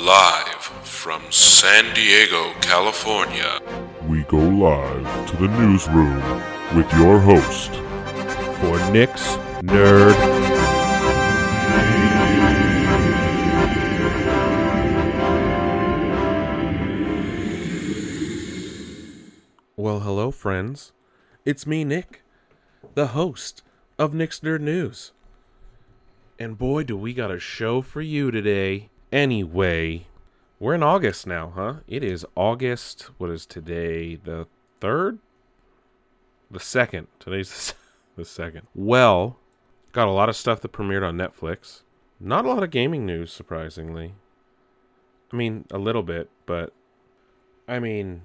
[0.00, 3.60] Live from San Diego, California.
[4.08, 6.22] We go live to the newsroom
[6.74, 7.70] with your host,
[8.60, 10.16] for Nick's Nerd.
[19.76, 20.92] Well, hello, friends.
[21.44, 22.22] It's me, Nick,
[22.94, 23.62] the host
[23.98, 25.12] of Nick's Nerd News.
[26.38, 28.88] And boy, do we got a show for you today.
[29.12, 30.06] Anyway,
[30.60, 31.74] we're in August now, huh?
[31.88, 33.10] It is August.
[33.18, 34.14] What is today?
[34.14, 34.46] The
[34.80, 35.18] 3rd?
[36.50, 37.06] The 2nd.
[37.18, 37.74] Today's
[38.16, 38.62] the 2nd.
[38.74, 39.36] Well,
[39.92, 41.82] got a lot of stuff that premiered on Netflix.
[42.20, 44.14] Not a lot of gaming news, surprisingly.
[45.32, 46.72] I mean, a little bit, but
[47.66, 48.22] I mean,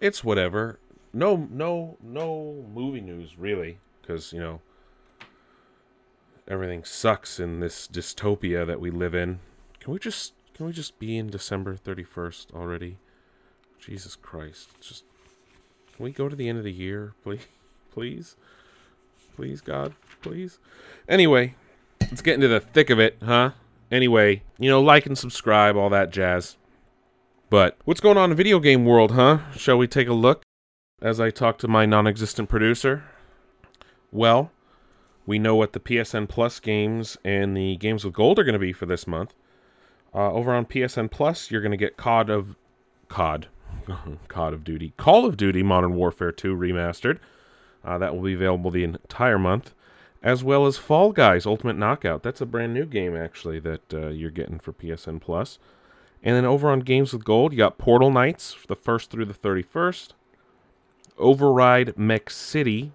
[0.00, 0.78] it's whatever.
[1.12, 4.60] No, no, no movie news really, because you know
[6.46, 9.40] everything sucks in this dystopia that we live in.
[9.88, 12.98] Can we just can we just be in December 31st already?
[13.80, 14.68] Jesus Christ.
[14.82, 15.04] Just
[15.96, 17.46] can we go to the end of the year, please?
[17.90, 18.36] Please?
[19.34, 20.58] Please God, please.
[21.08, 21.54] Anyway,
[22.02, 23.52] let's get into the thick of it, huh?
[23.90, 26.58] Anyway, you know, like and subscribe, all that jazz.
[27.48, 29.50] But what's going on in video game world, huh?
[29.52, 30.42] Shall we take a look
[31.00, 33.04] as I talk to my non-existent producer?
[34.12, 34.52] Well,
[35.24, 38.58] we know what the PSN Plus games and the games with gold are going to
[38.58, 39.32] be for this month.
[40.14, 42.56] Uh, over on PSN Plus, you're going to get COD of
[43.08, 43.48] COD,
[44.28, 47.18] COD of Duty, Call of Duty Modern Warfare 2 remastered.
[47.84, 49.74] Uh, that will be available the entire month,
[50.22, 52.22] as well as Fall Guys Ultimate Knockout.
[52.22, 55.58] That's a brand new game actually that uh, you're getting for PSN Plus.
[56.22, 59.34] And then over on Games with Gold, you got Portal Knights, the first through the
[59.34, 60.10] 31st.
[61.16, 62.92] Override Mech City,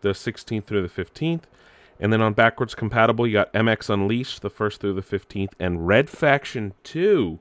[0.00, 1.42] the 16th through the 15th.
[2.00, 5.86] And then on backwards compatible, you got MX Unleashed, the 1st through the 15th, and
[5.86, 7.38] Red Faction 2.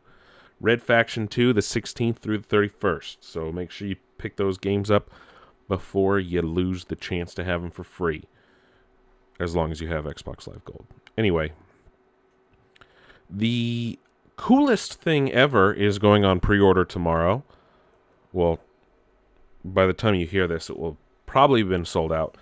[0.59, 3.17] Red Faction 2, the 16th through the 31st.
[3.21, 5.09] So make sure you pick those games up
[5.67, 8.25] before you lose the chance to have them for free.
[9.39, 10.85] As long as you have Xbox Live Gold.
[11.17, 11.53] Anyway,
[13.27, 13.97] the
[14.35, 17.43] coolest thing ever is going on pre order tomorrow.
[18.33, 18.59] Well,
[19.65, 22.37] by the time you hear this, it will probably have been sold out.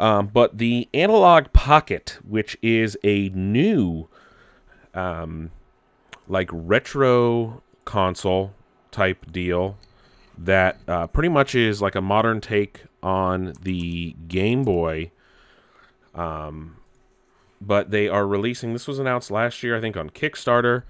[0.00, 4.08] Um, but the Analogue Pocket, which is a new,
[4.94, 5.50] um,
[6.26, 8.54] like retro console
[8.90, 9.76] type deal,
[10.38, 15.10] that uh, pretty much is like a modern take on the Game Boy.
[16.14, 16.76] Um,
[17.60, 18.72] but they are releasing.
[18.72, 20.84] This was announced last year, I think, on Kickstarter.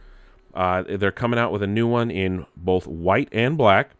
[0.54, 3.90] Uh, they're coming out with a new one in both white and black.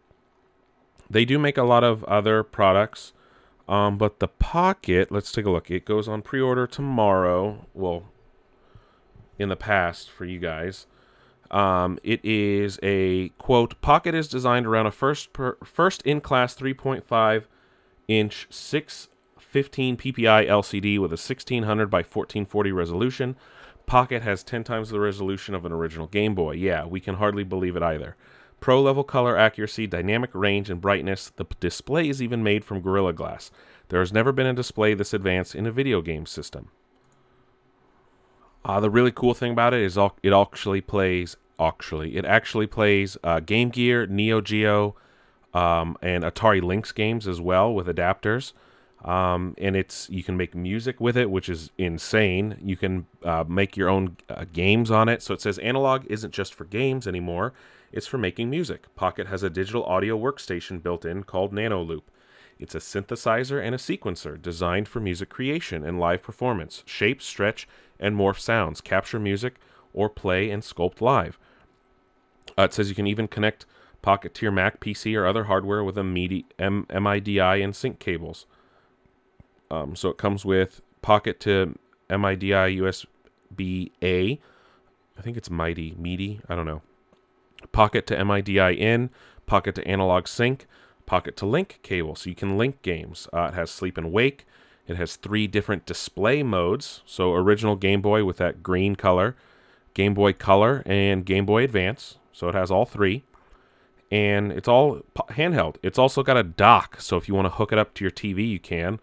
[1.09, 3.11] They do make a lot of other products.
[3.71, 5.71] Um, but the Pocket, let's take a look.
[5.71, 7.65] It goes on pre-order tomorrow.
[7.73, 8.03] Well,
[9.39, 10.87] in the past for you guys.
[11.49, 13.79] Um, it is a quote.
[13.81, 17.45] Pocket is designed around a first per, first in class 3.5
[18.09, 23.37] inch 615 ppi LCD with a 1600 by 1440 resolution.
[23.85, 26.53] Pocket has 10 times the resolution of an original Game Boy.
[26.53, 28.17] Yeah, we can hardly believe it either.
[28.61, 31.33] Pro level color accuracy, dynamic range, and brightness.
[31.35, 33.51] The p- display is even made from Gorilla Glass.
[33.89, 36.69] There has never been a display this advanced in a video game system.
[38.63, 42.67] Uh, the really cool thing about it is all, it actually plays actually it actually
[42.67, 44.95] plays uh, Game Gear, Neo Geo,
[45.53, 48.53] um, and Atari Lynx games as well with adapters.
[49.03, 52.57] Um, and it's you can make music with it, which is insane.
[52.61, 55.23] You can uh, make your own uh, games on it.
[55.23, 57.53] So it says analog isn't just for games anymore;
[57.91, 58.93] it's for making music.
[58.95, 62.03] Pocket has a digital audio workstation built in called Nanoloop.
[62.59, 66.83] It's a synthesizer and a sequencer designed for music creation and live performance.
[66.85, 67.67] Shape, stretch,
[67.99, 69.55] and morph sounds, capture music,
[69.93, 71.39] or play and sculpt live.
[72.57, 73.65] Uh, it says you can even connect
[74.01, 77.99] Pocket to your Mac, PC, or other hardware with a MIDI, M- MIDI and sync
[77.99, 78.45] cables.
[79.69, 81.77] Um, so it comes with Pocket to
[82.09, 84.39] MIDI USB A.
[85.17, 86.81] I think it's Mighty, MIDI, I don't know.
[87.71, 89.09] Pocket to MIDI in,
[89.45, 90.67] Pocket to analog sync,
[91.05, 92.15] Pocket to link cable.
[92.15, 93.27] So you can link games.
[93.33, 94.45] Uh, it has sleep and wake.
[94.87, 97.01] It has three different display modes.
[97.05, 99.35] So original Game Boy with that green color,
[99.93, 102.17] Game Boy Color, and Game Boy Advance.
[102.31, 103.23] So it has all three.
[104.09, 105.77] And it's all handheld.
[105.81, 106.99] It's also got a dock.
[106.99, 108.99] So if you want to hook it up to your TV, you can.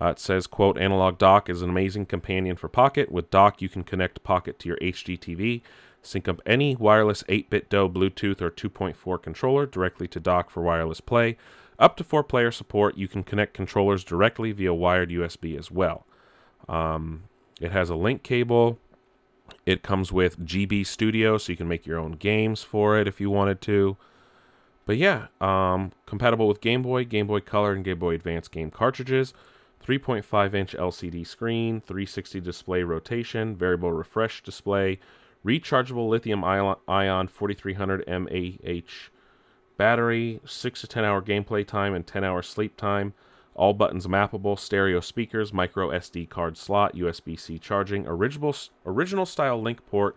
[0.00, 3.10] Uh, it says, quote, analog dock is an amazing companion for Pocket.
[3.12, 5.62] With dock, you can connect Pocket to your HD TV,
[6.02, 11.36] sync up any wireless 8BitDo, Bluetooth, or 2.4 controller directly to dock for wireless play.
[11.78, 16.06] Up to four player support, you can connect controllers directly via wired USB as well.
[16.68, 17.24] Um,
[17.60, 18.78] it has a link cable,
[19.66, 23.20] It comes with GB Studio, so you can make your own games for it if
[23.20, 23.96] you wanted to.
[24.86, 28.70] But yeah, um, compatible with Game Boy, Game Boy Color, and Game Boy Advance game
[28.70, 29.32] cartridges.
[29.84, 34.98] 3.5 inch LCD screen, 360 display rotation, variable refresh display,
[35.44, 38.80] rechargeable lithium ion 4300 mAh
[39.76, 43.14] battery, 6 to 10 hour gameplay time, and 10 hour sleep time.
[43.54, 48.54] All buttons mappable, stereo speakers, micro SD card slot, USB C charging, original,
[48.86, 50.16] original style link port,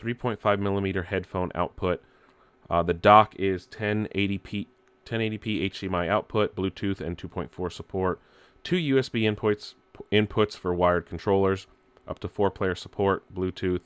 [0.00, 2.02] 3.5 millimeter headphone output.
[2.70, 4.66] Uh, the dock is 1080p
[5.06, 8.20] 1080p HDMI output, Bluetooth, and 2.4 support
[8.68, 9.74] two USB inputs
[10.12, 11.66] inputs for wired controllers,
[12.06, 13.82] up to four player support, Bluetooth,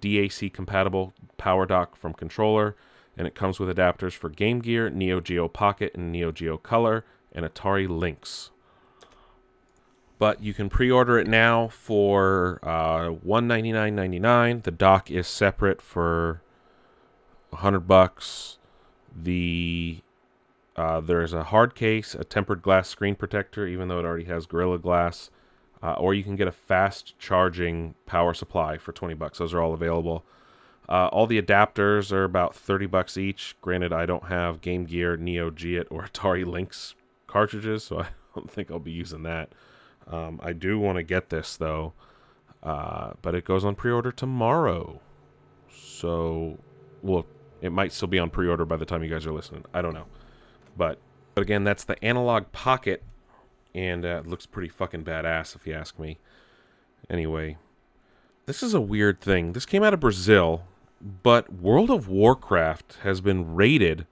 [0.00, 2.76] DAC compatible power dock from controller,
[3.16, 7.04] and it comes with adapters for Game Gear, Neo Geo Pocket, and Neo Geo Color,
[7.32, 8.50] and Atari Lynx.
[10.18, 14.64] But you can pre-order it now for uh, $199.99.
[14.64, 16.42] The dock is separate for
[17.50, 18.58] 100 bucks.
[19.14, 20.00] The
[20.76, 24.46] uh, there's a hard case, a tempered glass screen protector, even though it already has
[24.46, 25.30] Gorilla Glass,
[25.82, 29.38] uh, or you can get a fast charging power supply for 20 bucks.
[29.38, 30.24] Those are all available.
[30.88, 33.56] Uh, all the adapters are about 30 bucks each.
[33.60, 36.96] Granted, I don't have Game Gear, Neo Geo, or Atari Lynx
[37.26, 39.52] cartridges, so I don't think I'll be using that.
[40.10, 41.92] Um, I do want to get this though,
[42.62, 45.00] uh, but it goes on pre-order tomorrow,
[45.72, 46.58] so
[47.02, 47.24] well,
[47.60, 49.64] it might still be on pre-order by the time you guys are listening.
[49.72, 50.06] I don't know.
[50.76, 50.98] But,
[51.34, 53.02] but again, that's the Analogue Pocket,
[53.74, 56.18] and uh, looks pretty fucking badass if you ask me.
[57.08, 57.56] Anyway,
[58.46, 59.52] this is a weird thing.
[59.52, 60.62] This came out of Brazil,
[61.00, 64.06] but World of Warcraft has been rated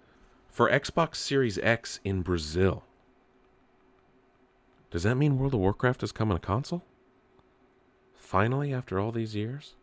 [0.49, 2.85] for Xbox Series X in Brazil.
[4.91, 6.83] Does that mean World of Warcraft is coming to console?
[8.15, 9.75] Finally, after all these years?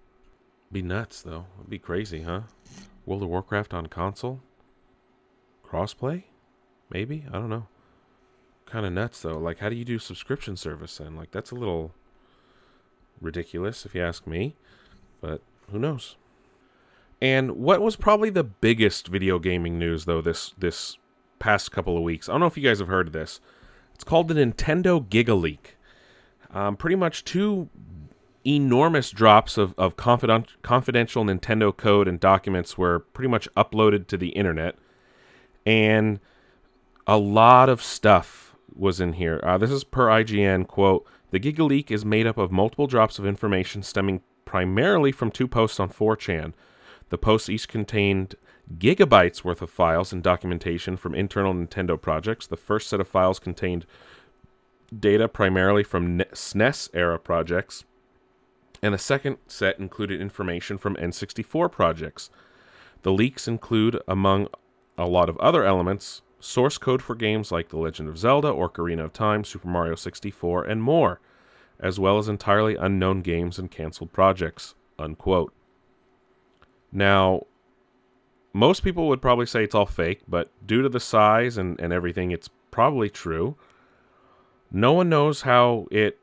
[0.72, 1.46] Be nuts, though.
[1.58, 2.42] It'd be crazy, huh?
[3.06, 4.42] World of Warcraft on console?
[5.66, 6.24] Crossplay?
[6.90, 7.68] Maybe I don't know.
[8.66, 9.38] Kind of nuts though.
[9.38, 11.16] Like, how do you do subscription service then?
[11.16, 11.94] Like, that's a little
[13.22, 14.56] ridiculous if you ask me.
[15.22, 15.42] But
[15.72, 16.16] who knows?
[17.22, 20.98] And what was probably the biggest video gaming news though this this
[21.40, 22.28] past couple of weeks?
[22.28, 23.40] I don't know if you guys have heard of this.
[23.94, 25.78] It's called the Nintendo Giga Leak.
[26.52, 27.70] Um, pretty much two
[28.46, 34.18] enormous drops of, of confident, confidential Nintendo code and documents were pretty much uploaded to
[34.18, 34.76] the internet.
[35.66, 36.20] And
[37.08, 38.45] a lot of stuff
[38.76, 39.40] was in here.
[39.44, 41.06] Uh, this is per IGN quote.
[41.32, 45.48] The Giga Leak is made up of multiple drops of information stemming primarily from two
[45.48, 46.54] posts on 4chan.
[47.10, 48.36] The posts each contained
[48.78, 52.48] gigabytes worth of files and documentation from internal Nintendo projects.
[52.48, 53.86] The first set of files contained
[54.98, 57.86] data primarily from SNES era projects,
[58.82, 62.30] and the second set included information from N64 projects.
[63.02, 64.48] The leaks include, among
[64.98, 69.06] a lot of other elements, source code for games like The Legend of Zelda, Ocarina
[69.06, 71.20] of Time, Super Mario 64, and more,
[71.80, 74.76] as well as entirely unknown games and canceled projects.
[74.98, 75.54] Unquote.
[76.92, 77.42] Now,
[78.54, 81.92] most people would probably say it's all fake, but due to the size and, and
[81.92, 83.58] everything, it's probably true.
[84.72, 86.20] No one knows how it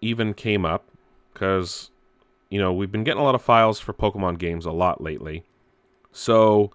[0.00, 0.88] even came up,
[1.32, 1.90] because,
[2.48, 5.44] you know, we've been getting a lot of files for Pokemon games a lot lately.
[6.12, 6.70] So,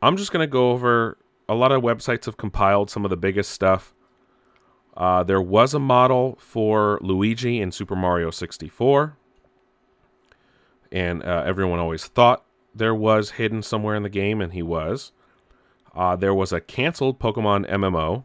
[0.00, 1.18] I'm just going to go over
[1.50, 3.92] a lot of websites have compiled some of the biggest stuff.
[4.96, 9.16] Uh, there was a model for Luigi in Super Mario 64,
[10.92, 15.10] and uh, everyone always thought there was hidden somewhere in the game, and he was.
[15.92, 18.22] Uh, there was a canceled Pokemon MMO,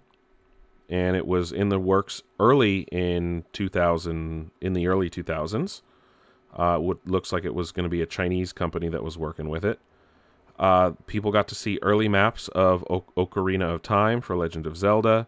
[0.87, 5.81] and it was in the works early in 2000, in the early 2000s.
[6.53, 9.49] Uh, what looks like it was going to be a Chinese company that was working
[9.49, 9.79] with it.
[10.57, 14.77] Uh, people got to see early maps of o- Ocarina of Time for Legend of
[14.77, 15.27] Zelda.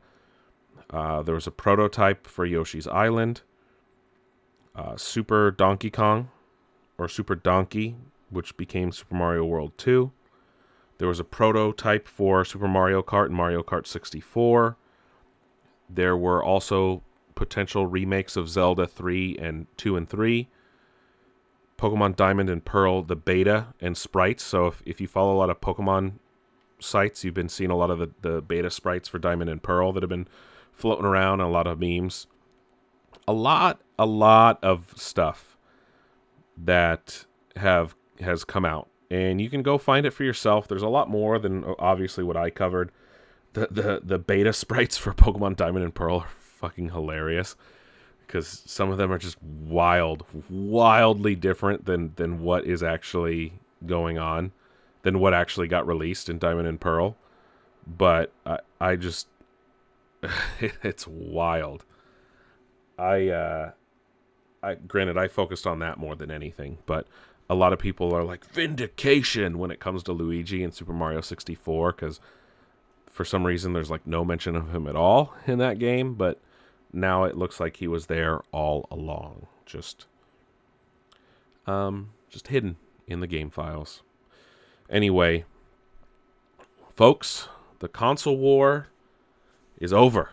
[0.89, 3.41] Uh, there was a prototype for Yoshi's Island.
[4.75, 6.29] Uh, Super Donkey Kong,
[6.97, 7.95] or Super Donkey,
[8.29, 10.11] which became Super Mario World 2.
[10.97, 14.77] There was a prototype for Super Mario Kart and Mario Kart 64.
[15.89, 17.03] There were also
[17.35, 20.47] potential remakes of Zelda 3 and 2 and 3.
[21.77, 24.43] Pokemon Diamond and Pearl, the beta and sprites.
[24.43, 26.13] So if, if you follow a lot of Pokemon
[26.79, 29.93] sites, you've been seeing a lot of the, the beta sprites for Diamond and Pearl
[29.93, 30.27] that have been
[30.71, 32.27] floating around, a lot of memes.
[33.27, 35.57] A lot, a lot of stuff
[36.57, 38.89] that have has come out.
[39.11, 40.67] And you can go find it for yourself.
[40.67, 42.91] There's a lot more than obviously what I covered.
[43.53, 47.55] The the the beta sprites for Pokemon Diamond and Pearl are fucking hilarious
[48.27, 53.53] because some of them are just wild, wildly different than than what is actually
[53.85, 54.51] going on,
[55.03, 57.15] than what actually got released in Diamond and Pearl.
[57.87, 59.27] But I, I just,
[60.59, 61.85] it's wild.
[62.99, 63.71] I, uh,
[64.61, 67.07] I granted I focused on that more than anything, but
[67.49, 71.21] a lot of people are like vindication when it comes to Luigi in Super Mario
[71.21, 72.19] 64 because
[73.09, 76.41] for some reason there's like no mention of him at all in that game, but
[76.93, 80.05] now it looks like he was there all along, just
[81.65, 82.77] um just hidden
[83.07, 84.01] in the game files.
[84.89, 85.45] Anyway,
[86.95, 88.87] folks, the console war
[89.79, 90.31] is over.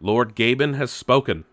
[0.00, 1.44] Lord Gaben has spoken.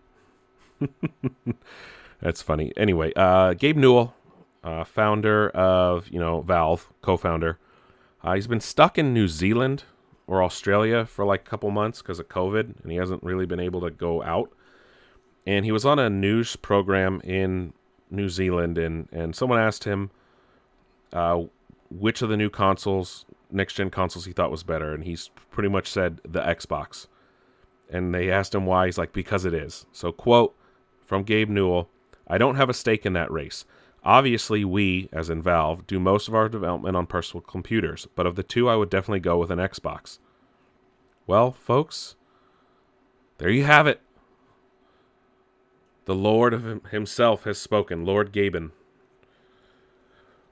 [2.20, 2.72] That's funny.
[2.76, 4.14] Anyway, uh, Gabe Newell,
[4.62, 7.58] uh, founder of you know Valve, co-founder,
[8.22, 9.84] uh, he's been stuck in New Zealand
[10.26, 13.60] or Australia for like a couple months because of COVID, and he hasn't really been
[13.60, 14.50] able to go out.
[15.46, 17.72] And he was on a news program in
[18.10, 20.10] New Zealand, and and someone asked him
[21.12, 21.42] uh,
[21.90, 25.68] which of the new consoles, next gen consoles, he thought was better, and he's pretty
[25.68, 27.06] much said the Xbox.
[27.90, 28.86] And they asked him why.
[28.86, 29.86] He's like, because it is.
[29.92, 30.56] So, quote
[31.04, 31.88] from Gabe Newell
[32.26, 33.64] I don't have a stake in that race.
[34.04, 38.36] Obviously, we, as in Valve, do most of our development on personal computers, but of
[38.36, 40.18] the two, I would definitely go with an Xbox.
[41.26, 42.16] Well, folks,
[43.38, 44.00] there you have it.
[46.04, 48.72] The Lord of himself has spoken, Lord Gaben,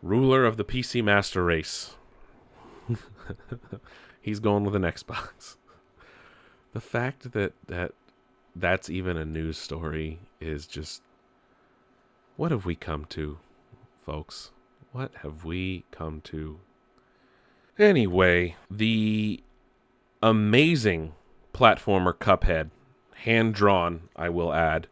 [0.00, 1.96] ruler of the PC Master Race.
[4.22, 5.56] He's going with an Xbox.
[6.72, 7.92] The fact that that
[8.56, 11.02] that's even a news story is just
[12.36, 13.38] what have we come to,
[14.00, 14.50] folks?
[14.92, 16.60] What have we come to?
[17.78, 19.42] Anyway, the
[20.22, 21.12] amazing
[21.54, 22.70] platformer Cuphead,
[23.16, 24.88] hand drawn, I will add,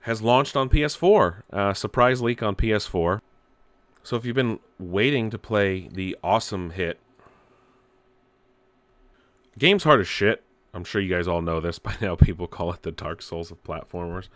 [0.00, 1.42] has launched on PS4.
[1.52, 3.20] Uh, surprise leak on PS4.
[4.02, 7.00] So if you've been waiting to play the awesome hit,
[9.58, 10.42] game's hard as shit.
[10.72, 12.14] I'm sure you guys all know this by now.
[12.14, 14.28] People call it the Dark Souls of platformers.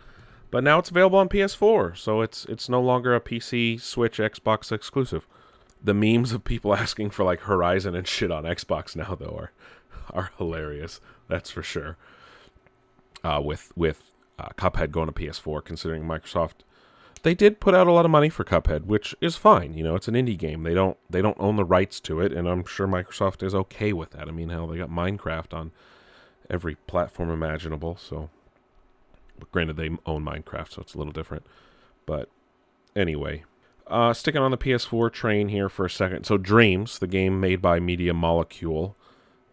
[0.51, 4.71] But now it's available on PS4, so it's it's no longer a PC, Switch, Xbox
[4.71, 5.25] exclusive.
[5.81, 9.51] The memes of people asking for like Horizon and shit on Xbox now though are
[10.11, 10.99] are hilarious.
[11.29, 11.97] That's for sure.
[13.23, 16.63] Uh, with with uh, Cuphead going to PS4, considering Microsoft,
[17.23, 19.73] they did put out a lot of money for Cuphead, which is fine.
[19.73, 20.63] You know, it's an indie game.
[20.63, 23.93] They don't they don't own the rights to it, and I'm sure Microsoft is okay
[23.93, 24.27] with that.
[24.27, 25.71] I mean, hell, they got Minecraft on
[26.49, 28.29] every platform imaginable, so
[29.51, 31.45] Granted, they own Minecraft, so it's a little different.
[32.05, 32.29] But
[32.95, 33.43] anyway,
[33.87, 36.25] uh, sticking on the PS4 train here for a second.
[36.25, 38.95] So, Dreams, the game made by Media Molecule,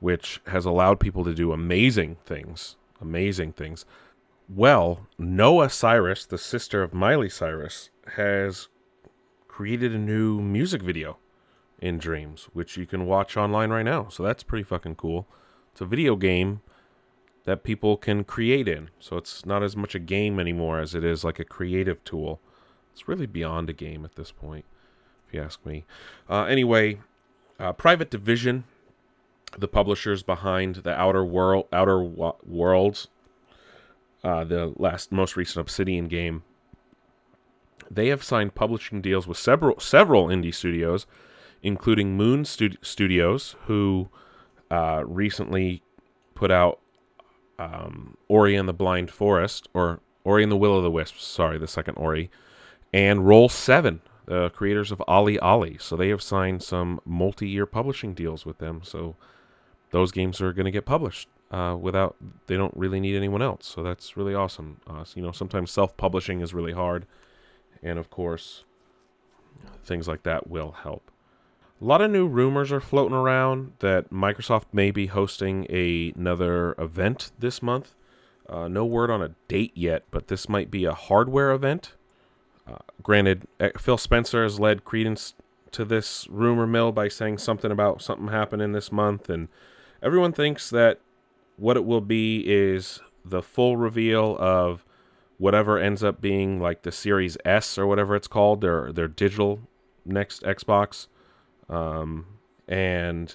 [0.01, 2.77] which has allowed people to do amazing things.
[3.01, 3.85] Amazing things.
[4.49, 8.69] Well, Noah Cyrus, the sister of Miley Cyrus, has
[9.47, 11.19] created a new music video
[11.81, 14.09] in Dreams, which you can watch online right now.
[14.09, 15.27] So that's pretty fucking cool.
[15.73, 16.61] It's a video game
[17.49, 18.91] that people can create in.
[19.01, 22.41] So it's not as much a game anymore as it is like a creative tool.
[22.93, 24.67] It's really beyond a game at this point,
[25.27, 25.87] if you ask me.
[26.29, 27.01] Uh, anyway,
[27.59, 28.65] uh, Private Division,
[29.57, 33.09] the publishers behind the Outer World, Outer Worlds,
[34.23, 36.43] uh, the last most recent Obsidian game,
[37.91, 41.07] they have signed publishing deals with several several indie studios,
[41.63, 44.11] including Moon Stud- Studios, who
[44.71, 45.83] uh, recently
[46.35, 46.79] put out
[47.59, 51.59] um, Ori and the Blind Forest, or Ori and the Will of the Wisps, sorry,
[51.59, 52.31] the second Ori,
[52.93, 55.81] and Roll 7, the creators of OlliOlli.
[55.81, 58.83] So they have signed some multi year publishing deals with them.
[58.85, 59.17] So
[59.91, 63.67] those games are going to get published uh, without, they don't really need anyone else.
[63.67, 64.81] So that's really awesome.
[64.87, 67.07] Uh, so, you know, sometimes self publishing is really hard.
[67.83, 68.65] And of course,
[69.85, 71.11] things like that will help.
[71.81, 76.75] A lot of new rumors are floating around that Microsoft may be hosting a, another
[76.77, 77.95] event this month.
[78.49, 81.95] Uh, no word on a date yet, but this might be a hardware event.
[82.67, 85.35] Uh, granted, eh, Phil Spencer has led credence
[85.71, 89.47] to this rumor mill by saying something about something happening this month, and
[90.03, 90.99] everyone thinks that
[91.57, 94.85] what it will be is the full reveal of
[95.37, 99.61] whatever ends up being like the Series S or whatever it's called, their their digital
[100.05, 101.07] next Xbox
[101.69, 102.27] um,
[102.67, 103.35] and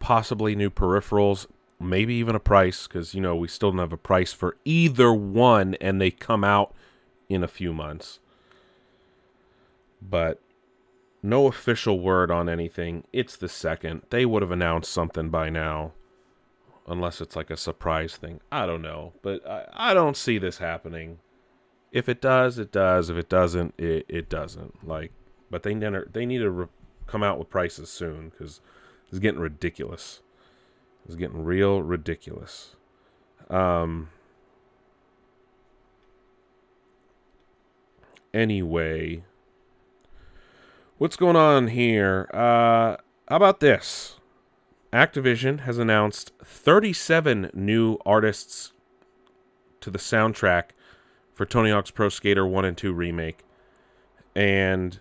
[0.00, 1.46] possibly new peripherals,
[1.80, 5.12] maybe even a price, because you know we still don't have a price for either
[5.12, 6.74] one, and they come out
[7.28, 8.20] in a few months.
[10.02, 10.40] But
[11.22, 13.04] no official word on anything.
[13.12, 14.02] It's the second.
[14.10, 15.92] They would have announced something by now.
[16.86, 18.40] unless it's like a surprise thing.
[18.52, 21.18] I don't know, but I, I don't see this happening.
[21.92, 23.08] If it does, it does.
[23.10, 24.86] If it doesn't, it, it doesn't.
[24.86, 25.12] Like,
[25.50, 26.66] but they never they need to re-
[27.06, 28.60] come out with prices soon because
[29.08, 30.20] it's getting ridiculous.
[31.06, 32.76] It's getting real ridiculous.
[33.50, 34.08] Um.
[38.32, 39.22] Anyway,
[40.98, 42.28] what's going on here?
[42.34, 42.96] Uh,
[43.28, 44.18] how about this?
[44.92, 48.72] Activision has announced 37 new artists
[49.80, 50.70] to the soundtrack
[51.34, 53.44] for Tony Hawk's Pro Skater 1 and 2 remake.
[54.34, 55.00] And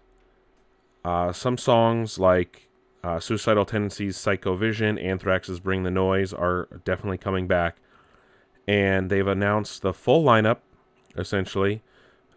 [1.04, 2.70] uh, some songs like
[3.04, 7.78] uh, Suicidal Tendencies, Cyco Vision, Anthrax's Bring the Noise are definitely coming back.
[8.68, 10.60] And they've announced the full lineup,
[11.18, 11.82] essentially.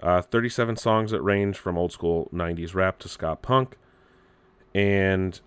[0.03, 3.77] Uh, 37 songs that range from old school 90s rap to ska punk.
[4.75, 5.41] And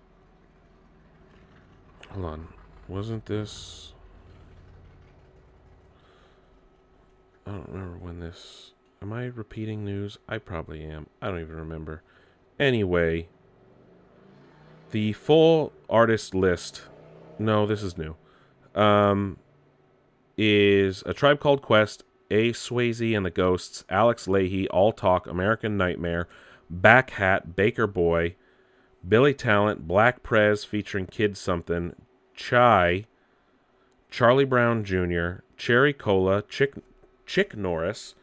[2.12, 2.48] Hold on.
[2.88, 3.92] Wasn't this.
[7.46, 8.72] I don't remember when this.
[9.00, 10.18] Am I repeating news?
[10.28, 11.06] I probably am.
[11.22, 12.02] I don't even remember.
[12.60, 13.26] Anyway,
[14.90, 16.82] the full artist list.
[17.38, 18.16] No, this is new.
[18.74, 19.38] Um,
[20.36, 22.52] is a tribe called Quest, A.
[22.52, 26.28] Swayze and the Ghosts, Alex Lahey, All Talk, American Nightmare,
[26.68, 28.36] Back Hat, Baker Boy,
[29.08, 31.96] Billy Talent, Black Prez featuring Kid Something,
[32.34, 33.06] Chai,
[34.10, 36.74] Charlie Brown Jr., Cherry Cola, Chick,
[37.24, 38.14] Chick Norris,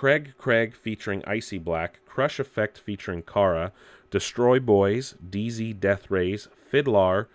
[0.00, 3.70] Craig Craig featuring Icy Black, Crush Effect featuring Kara,
[4.10, 7.26] Destroy Boys, DZ Death Rays, FIDLAR,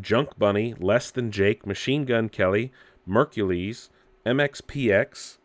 [0.00, 2.70] Junk Bunny, Less Than Jake, Machine Gun Kelly,
[3.08, 3.88] Merkules,
[4.24, 5.38] MXPX,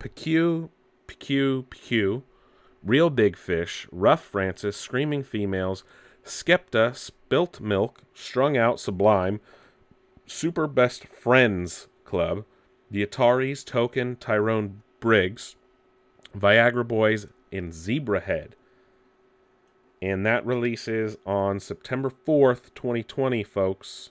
[0.00, 0.70] PQ,
[1.06, 2.22] PQ, PQ,
[2.82, 5.84] Real Big Fish, Rough Francis, Screaming Females,
[6.24, 9.40] Skepta, Spilt Milk, Strung Out Sublime,
[10.24, 12.46] Super Best Friends Club,
[12.90, 15.56] The Ataris, Token, Tyrone Briggs,
[16.36, 18.52] Viagra Boys, and Zebrahead.
[20.02, 24.10] And that releases on September 4th, 2020, folks.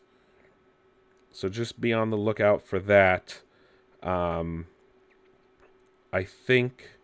[1.32, 3.42] So just be on the lookout for that.
[4.01, 4.68] Um,
[6.12, 6.98] I think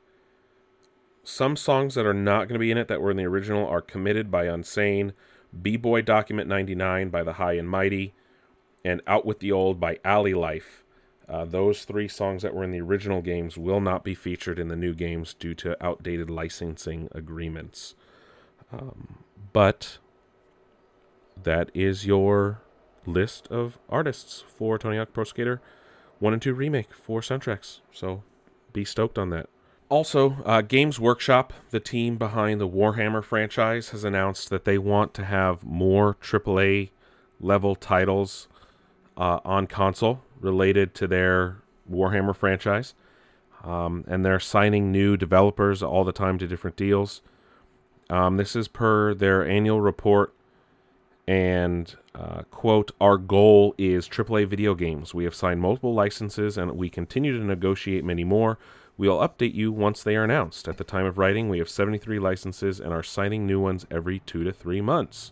[1.24, 3.68] some songs that are not going to be in it that were in the original
[3.68, 5.14] are Committed by Unsane,
[5.62, 8.14] B Boy Document 99 by The High and Mighty,
[8.84, 10.81] and Out with the Old by Alley Life.
[11.32, 14.68] Uh, those three songs that were in the original games will not be featured in
[14.68, 17.96] the new games due to outdated licensing agreements.
[18.74, 19.98] Um, but
[21.42, 22.60] that is your
[23.06, 25.62] list of artists for Tony Hawk Pro Skater
[26.20, 27.80] 1 and 2 Remake for soundtracks.
[27.94, 28.24] So
[28.74, 29.48] be stoked on that.
[29.88, 35.14] Also, uh, Games Workshop, the team behind the Warhammer franchise, has announced that they want
[35.14, 36.90] to have more AAA
[37.40, 38.50] level titles
[39.16, 41.58] uh, on console related to their
[41.90, 42.94] Warhammer franchise.
[43.64, 47.22] Um, and they're signing new developers all the time to different deals.
[48.10, 50.34] Um, this is per their annual report.
[51.28, 55.14] And, uh, quote, our goal is AAA video games.
[55.14, 58.58] We have signed multiple licenses and we continue to negotiate many more.
[58.98, 60.68] We'll update you once they are announced.
[60.68, 64.20] At the time of writing, we have 73 licenses and are signing new ones every
[64.20, 65.32] two to three months.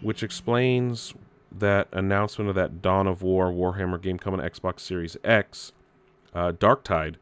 [0.00, 1.14] Which explains
[1.58, 5.72] that announcement of that Dawn of War Warhammer game coming to Xbox Series X.
[6.34, 7.16] Uh, Darktide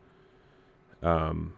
[1.03, 1.53] um,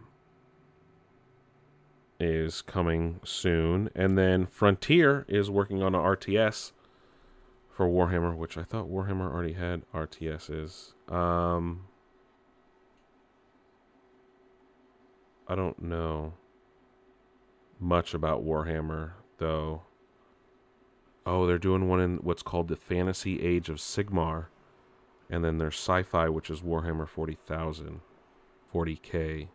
[2.19, 3.89] is coming soon.
[3.95, 6.71] And then Frontier is working on an RTS
[7.69, 10.93] for Warhammer, which I thought Warhammer already had RTSs.
[11.11, 11.87] Um,
[15.47, 16.33] I don't know
[17.79, 19.83] much about Warhammer though.
[21.25, 24.45] Oh, they're doing one in what's called the Fantasy Age of Sigmar.
[25.29, 28.01] And then there's sci-fi, which is Warhammer 40,000,
[28.73, 29.47] 40k.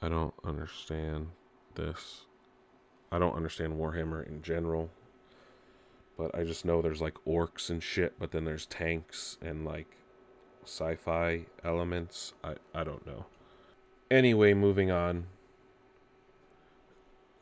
[0.00, 1.28] I don't understand
[1.74, 2.26] this.
[3.10, 4.90] I don't understand Warhammer in general.
[6.16, 9.96] But I just know there's like orcs and shit, but then there's tanks and like
[10.64, 12.34] sci-fi elements.
[12.44, 13.26] I I don't know.
[14.10, 15.26] Anyway, moving on.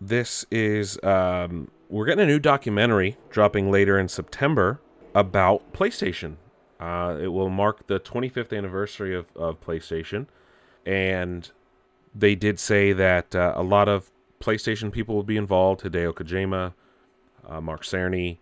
[0.04, 4.80] This is um, we're getting a new documentary dropping later in September
[5.14, 6.38] about PlayStation.
[6.80, 10.26] Uh, it will mark the 25th anniversary of, of PlayStation,
[10.84, 11.52] and
[12.12, 14.10] they did say that uh, a lot of
[14.40, 15.82] PlayStation people will be involved.
[15.82, 16.74] Hideo Kojima,
[17.48, 18.38] uh, Mark Cerny,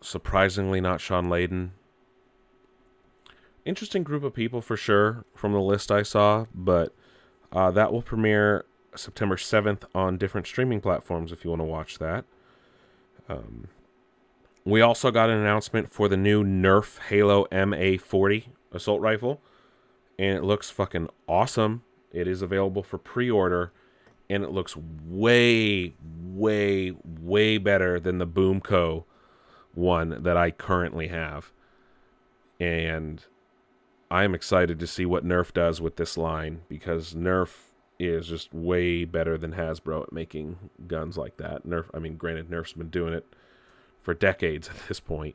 [0.00, 1.70] surprisingly not Shawn Layden
[3.64, 6.94] interesting group of people for sure from the list I saw, but
[7.52, 11.98] uh, that will premiere September 7th on different streaming platforms if you want to watch
[11.98, 12.24] that.
[13.28, 13.68] Um,
[14.64, 19.40] We also got an announcement for the new Nerf Halo MA40 assault rifle,
[20.18, 21.82] and it looks fucking awesome.
[22.12, 23.72] It is available for pre order,
[24.28, 29.04] and it looks way, way, way better than the Boomco
[29.74, 31.52] one that I currently have.
[32.60, 33.24] And
[34.10, 37.67] I'm excited to see what Nerf does with this line because Nerf
[37.98, 41.66] is just way better than Hasbro at making guns like that.
[41.66, 43.26] Nerf, I mean, granted, Nerf's been doing it
[44.00, 45.34] for decades at this point,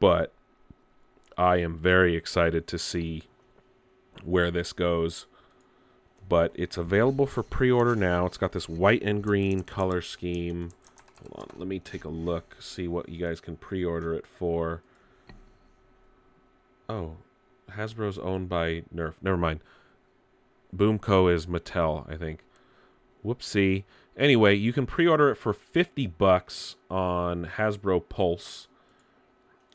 [0.00, 0.32] but
[1.36, 3.24] I am very excited to see
[4.24, 5.26] where this goes.
[6.28, 8.26] But it's available for pre order now.
[8.26, 10.70] It's got this white and green color scheme.
[11.20, 14.26] Hold on, let me take a look, see what you guys can pre order it
[14.26, 14.82] for.
[16.88, 17.16] Oh,
[17.72, 19.14] Hasbro's owned by Nerf.
[19.20, 19.60] Never mind.
[20.74, 22.44] Boomco is Mattel, I think.
[23.24, 23.84] Whoopsie.
[24.16, 28.68] Anyway, you can pre-order it for 50 bucks on Hasbro Pulse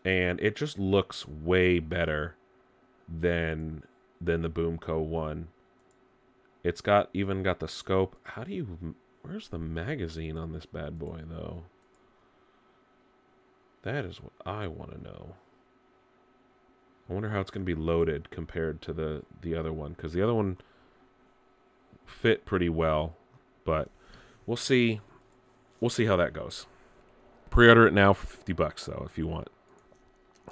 [0.07, 2.36] and it just looks way better
[3.10, 3.83] than
[4.21, 5.49] than the Boomco one.
[6.63, 8.15] It's got even got the scope.
[8.23, 11.63] How do you where's the magazine on this bad boy though?
[13.83, 15.36] That is what I want to know.
[17.10, 20.13] I wonder how it's going to be loaded compared to the the other one cuz
[20.13, 20.57] the other one
[22.07, 23.15] fit pretty well,
[23.63, 23.89] but
[24.45, 25.01] we'll see
[25.79, 26.65] we'll see how that goes.
[27.51, 29.49] Pre-order it now for 50 bucks though if you want.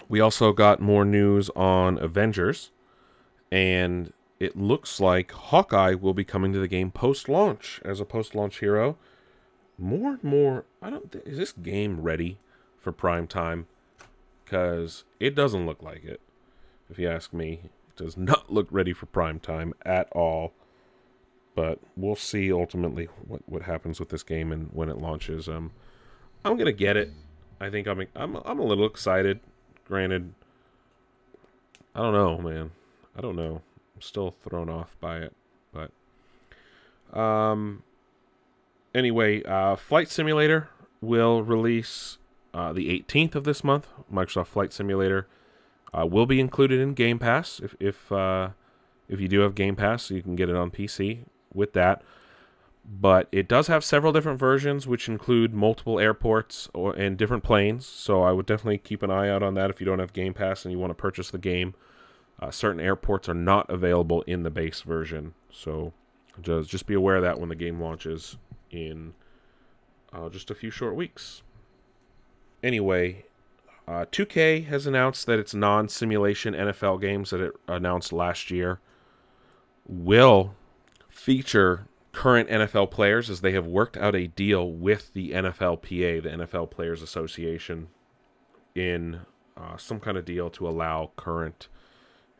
[0.08, 2.72] We also got more news on Avengers
[3.52, 8.60] and it looks like Hawkeye will be coming to the game post-launch as a post-launch
[8.60, 8.98] hero.
[9.78, 12.38] More and more, I don't th- is this game ready
[12.78, 13.68] for prime time?
[14.46, 16.22] Cuz it doesn't look like it.
[16.90, 20.54] If you ask me, it does not look ready for prime time at all
[21.56, 25.48] but we'll see ultimately what, what happens with this game and when it launches.
[25.48, 25.72] Um,
[26.44, 27.12] I'm gonna get it.
[27.60, 29.40] I think I'm I'm I'm a little excited.
[29.88, 30.34] Granted,
[31.96, 32.72] I don't know, man.
[33.18, 33.62] I don't know.
[33.96, 35.34] I'm still thrown off by it,
[35.74, 37.84] but um.
[38.94, 40.70] Anyway, uh, Flight Simulator
[41.02, 42.18] will release
[42.54, 43.90] uh, the 18th of this month.
[44.12, 45.28] Microsoft Flight Simulator
[45.94, 48.50] uh, will be included in Game Pass if if uh,
[49.10, 52.04] if you do have Game Pass, you can get it on PC with that.
[52.88, 57.86] But it does have several different versions, which include multiple airports or and different planes.
[57.86, 60.36] So I would definitely keep an eye out on that if you don't have Game
[60.36, 61.74] Pass and you want to purchase the game.
[62.40, 65.94] Uh, certain airports are not available in the base version, so
[66.42, 68.38] just just be aware of that when the game launches
[68.70, 69.14] in
[70.14, 71.42] uh, just a few short weeks.
[72.62, 73.26] Anyway,
[73.88, 78.80] uh, 2K has announced that its non-simulation NFL games that it announced last year
[79.88, 80.56] will
[81.16, 86.30] feature current NFL players as they have worked out a deal with the NFLPA, the
[86.30, 87.88] NFL Players Association,
[88.76, 89.22] in
[89.56, 91.70] uh, some kind of deal to allow current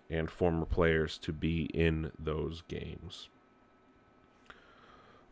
[0.10, 3.30] and former players to be in those games.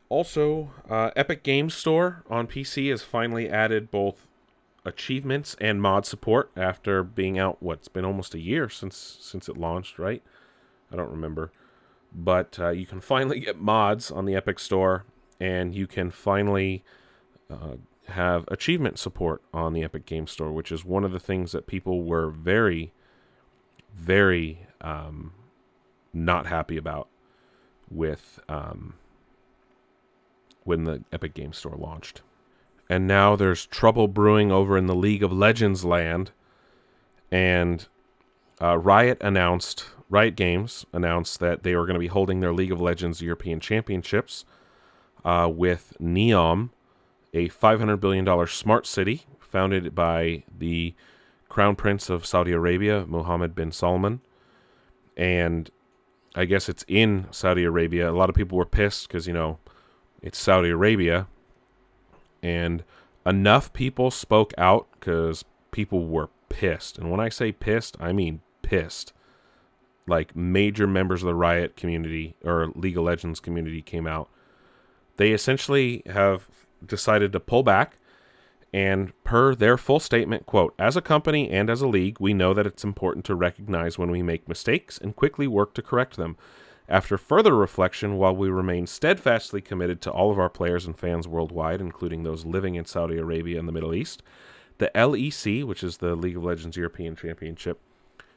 [0.08, 4.25] Also, uh, Epic Games Store on PC has finally added both
[4.86, 7.62] achievements and mod support after being out.
[7.62, 10.23] What's been almost a year since since it launched, right?
[10.91, 11.51] I don't remember
[12.13, 15.06] but uh, you can finally get mods on the Epic Store,
[15.39, 16.84] and you can finally
[17.49, 17.76] uh,
[18.10, 21.67] have achievement support on the Epic Game Store, which is one of the things that
[21.67, 22.91] people were very,
[23.95, 25.34] very um,
[26.13, 27.08] not happy about
[27.89, 28.93] with um,
[30.63, 32.21] when the Epic Game Store launched.
[32.89, 36.32] And now there's trouble brewing over in the League of Legends land,
[37.32, 37.88] and
[38.62, 42.71] uh, Riot announced Riot Games announced that they were going to be holding their League
[42.71, 44.45] of Legends European Championships
[45.26, 46.69] uh, with Neom,
[47.34, 50.93] a $500 billion smart city founded by the
[51.49, 54.21] Crown Prince of Saudi Arabia, Mohammed bin Salman.
[55.17, 55.71] And
[56.36, 58.08] I guess it's in Saudi Arabia.
[58.08, 59.58] A lot of people were pissed because, you know,
[60.21, 61.26] it's Saudi Arabia.
[62.43, 62.84] And
[63.26, 66.99] enough people spoke out because people were pissed.
[66.99, 69.12] And when I say pissed, I mean pissed
[70.07, 74.29] like major members of the Riot community or League of Legends community came out.
[75.17, 76.47] They essentially have
[76.85, 77.97] decided to pull back
[78.73, 82.55] and per their full statement, quote, as a company and as a league, we know
[82.55, 86.37] that it's important to recognize when we make mistakes and quickly work to correct them.
[86.89, 91.27] After further reflection, while we remain steadfastly committed to all of our players and fans
[91.27, 94.23] worldwide, including those living in Saudi Arabia and the Middle East,
[94.79, 97.79] the LEC, which is the League of Legends European Championship,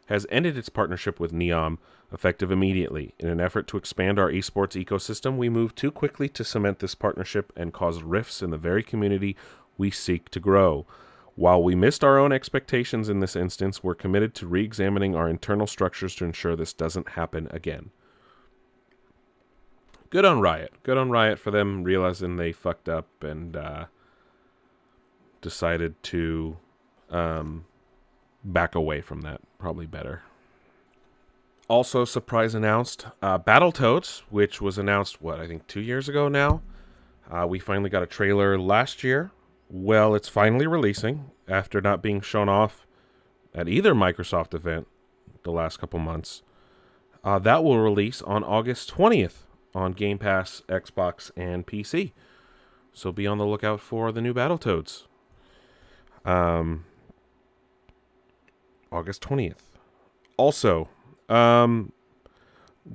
[0.06, 1.78] has ended its partnership with Neom
[2.12, 3.14] effective immediately.
[3.18, 6.94] In an effort to expand our esports ecosystem, we moved too quickly to cement this
[6.94, 9.36] partnership and cause rifts in the very community
[9.76, 10.86] we seek to grow.
[11.34, 15.28] While we missed our own expectations in this instance, we're committed to re examining our
[15.28, 17.90] internal structures to ensure this doesn't happen again.
[20.08, 20.72] Good on Riot.
[20.82, 23.86] Good on Riot for them realizing they fucked up and uh,
[25.42, 26.56] decided to
[27.10, 27.66] um,
[28.46, 29.40] back away from that.
[29.58, 30.22] Probably better.
[31.68, 36.62] Also, surprise announced uh, Battletoads, which was announced, what, I think two years ago now.
[37.28, 39.32] Uh, we finally got a trailer last year.
[39.68, 42.86] Well, it's finally releasing after not being shown off
[43.52, 44.86] at either Microsoft event
[45.42, 46.42] the last couple months.
[47.24, 49.38] Uh, that will release on August 20th
[49.74, 52.12] on Game Pass, Xbox, and PC.
[52.92, 55.06] So be on the lookout for the new Battletoads.
[56.24, 56.84] Um,
[58.92, 59.56] August 20th.
[60.36, 60.88] Also,
[61.28, 61.92] um,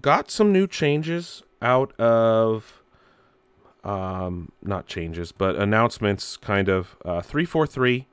[0.01, 2.82] got some new changes out of
[3.84, 6.95] um, not changes, but announcements kind of.
[7.04, 8.08] Uh, 343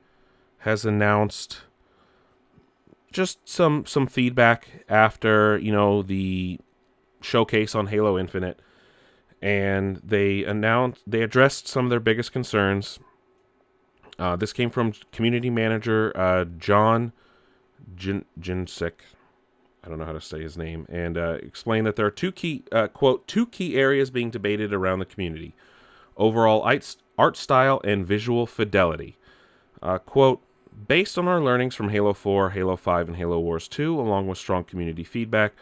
[0.59, 1.61] has announced
[3.11, 6.59] just some some feedback after, you know, the
[7.21, 8.59] showcase on Halo Infinite
[9.41, 12.99] and they announced they addressed some of their biggest concerns.
[14.17, 17.13] Uh, this came from community manager uh, John
[17.95, 18.93] Jin- Jinsik.
[19.83, 22.31] I don't know how to say his name, and uh, explained that there are two
[22.31, 25.55] key uh, quote two key areas being debated around the community:
[26.17, 26.69] overall
[27.17, 29.17] art style and visual fidelity.
[29.81, 30.41] Uh, quote:
[30.87, 34.37] Based on our learnings from Halo 4, Halo 5, and Halo Wars 2, along with
[34.37, 35.53] strong community feedback,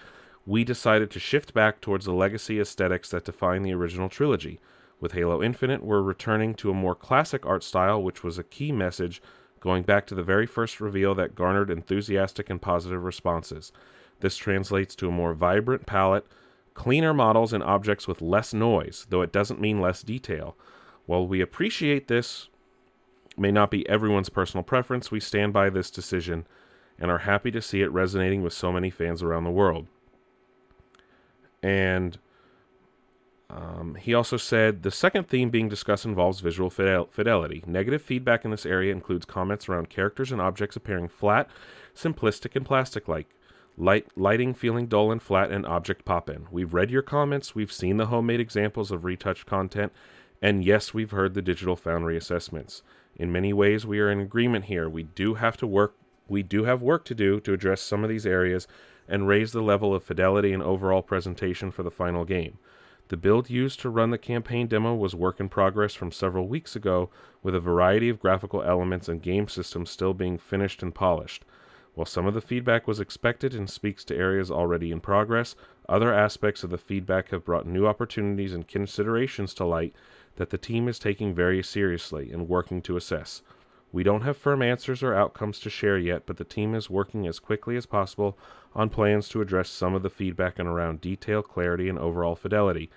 [0.45, 4.59] we decided to shift back towards the legacy aesthetics that define the original trilogy.
[4.99, 8.71] With Halo Infinite, we're returning to a more classic art style, which was a key
[8.71, 9.21] message
[9.67, 13.73] going back to the very first reveal that garnered enthusiastic and positive responses.
[14.21, 16.25] This translates to a more vibrant palette,
[16.73, 20.56] cleaner models, and objects with less noise, though it doesn't mean less detail.
[21.06, 22.47] While we appreciate this
[23.36, 26.47] may not be everyone's personal preference, we stand by this decision
[26.97, 29.88] and are happy to see it resonating with so many fans around the world.
[31.62, 32.17] And
[33.49, 37.63] um, he also said the second theme being discussed involves visual fidel- fidelity.
[37.65, 41.49] Negative feedback in this area includes comments around characters and objects appearing flat,
[41.95, 43.27] simplistic, and plastic like.
[43.79, 46.47] Light, lighting feeling dull and flat, and object pop in.
[46.51, 49.93] We've read your comments, we've seen the homemade examples of retouched content,
[50.41, 52.81] and yes, we've heard the Digital Foundry assessments.
[53.15, 54.89] In many ways, we are in agreement here.
[54.89, 55.95] We do have to work.
[56.27, 58.67] We do have work to do to address some of these areas
[59.07, 62.57] and raise the level of fidelity and overall presentation for the final game.
[63.10, 66.76] The build used to run the campaign demo was work in progress from several weeks
[66.76, 67.10] ago,
[67.41, 71.46] with a variety of graphical elements and game systems still being finished and polished.
[71.93, 75.56] While some of the feedback was expected and speaks to areas already in progress,
[75.88, 79.96] other aspects of the feedback have brought new opportunities and considerations to light
[80.36, 83.41] that the team is taking very seriously and working to assess.
[83.91, 87.26] We don't have firm answers or outcomes to share yet, but the team is working
[87.26, 88.38] as quickly as possible
[88.77, 92.89] on plans to address some of the feedback and around detail, clarity, and overall fidelity.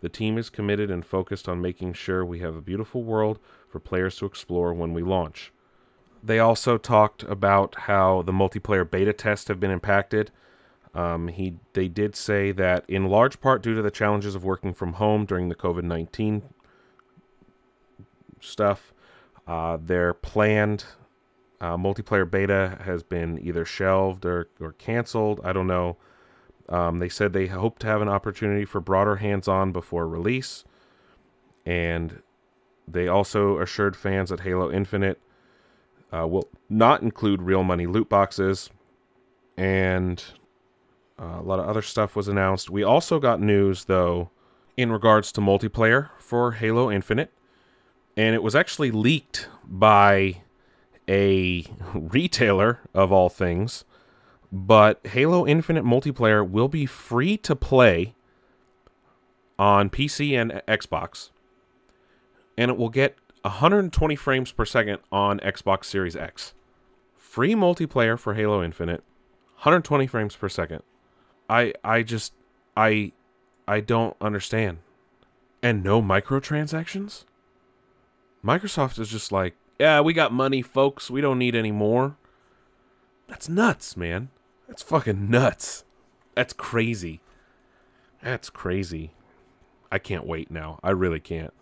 [0.00, 3.80] The team is committed and focused on making sure we have a beautiful world for
[3.80, 5.52] players to explore when we launch.
[6.22, 10.32] They also talked about how the multiplayer beta tests have been impacted.
[10.94, 14.74] Um, he they did say that in large part due to the challenges of working
[14.74, 16.42] from home during the COVID nineteen
[18.40, 18.92] stuff,
[19.46, 20.84] uh, their planned
[21.60, 25.40] uh, multiplayer beta has been either shelved or, or canceled.
[25.44, 25.96] I don't know.
[26.68, 30.64] Um, they said they hope to have an opportunity for broader hands on before release.
[31.64, 32.22] And
[32.86, 35.20] they also assured fans that Halo Infinite
[36.12, 38.70] uh, will not include real money loot boxes.
[39.56, 40.22] And
[41.18, 42.70] uh, a lot of other stuff was announced.
[42.70, 44.30] We also got news, though,
[44.76, 47.32] in regards to multiplayer for Halo Infinite
[48.18, 50.42] and it was actually leaked by
[51.08, 53.84] a retailer of all things.
[54.50, 58.14] But Halo Infinite multiplayer will be free to play
[59.58, 61.30] on PC and Xbox,
[62.56, 66.54] and it will get 120 frames per second on Xbox Series X.
[67.16, 69.02] Free multiplayer for Halo Infinite,
[69.56, 70.82] 120 frames per second.
[71.50, 72.32] I I just
[72.76, 73.12] I
[73.66, 74.78] I don't understand.
[75.62, 77.24] And no microtransactions?
[78.44, 81.10] Microsoft is just like, yeah, we got money, folks.
[81.10, 82.16] We don't need any more.
[83.28, 84.30] That's nuts, man.
[84.66, 85.84] That's fucking nuts.
[86.34, 87.20] That's crazy.
[88.22, 89.12] That's crazy.
[89.90, 90.78] I can't wait now.
[90.82, 91.52] I really can't.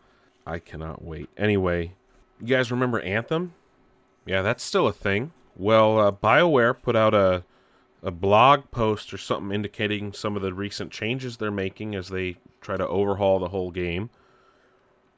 [0.46, 1.28] I cannot wait.
[1.36, 1.94] Anyway,
[2.40, 3.54] you guys remember Anthem?
[4.24, 5.32] Yeah, that's still a thing.
[5.56, 7.44] Well, uh, BioWare put out a
[8.02, 12.36] a blog post or something indicating some of the recent changes they're making as they
[12.60, 14.10] try to overhaul the whole game.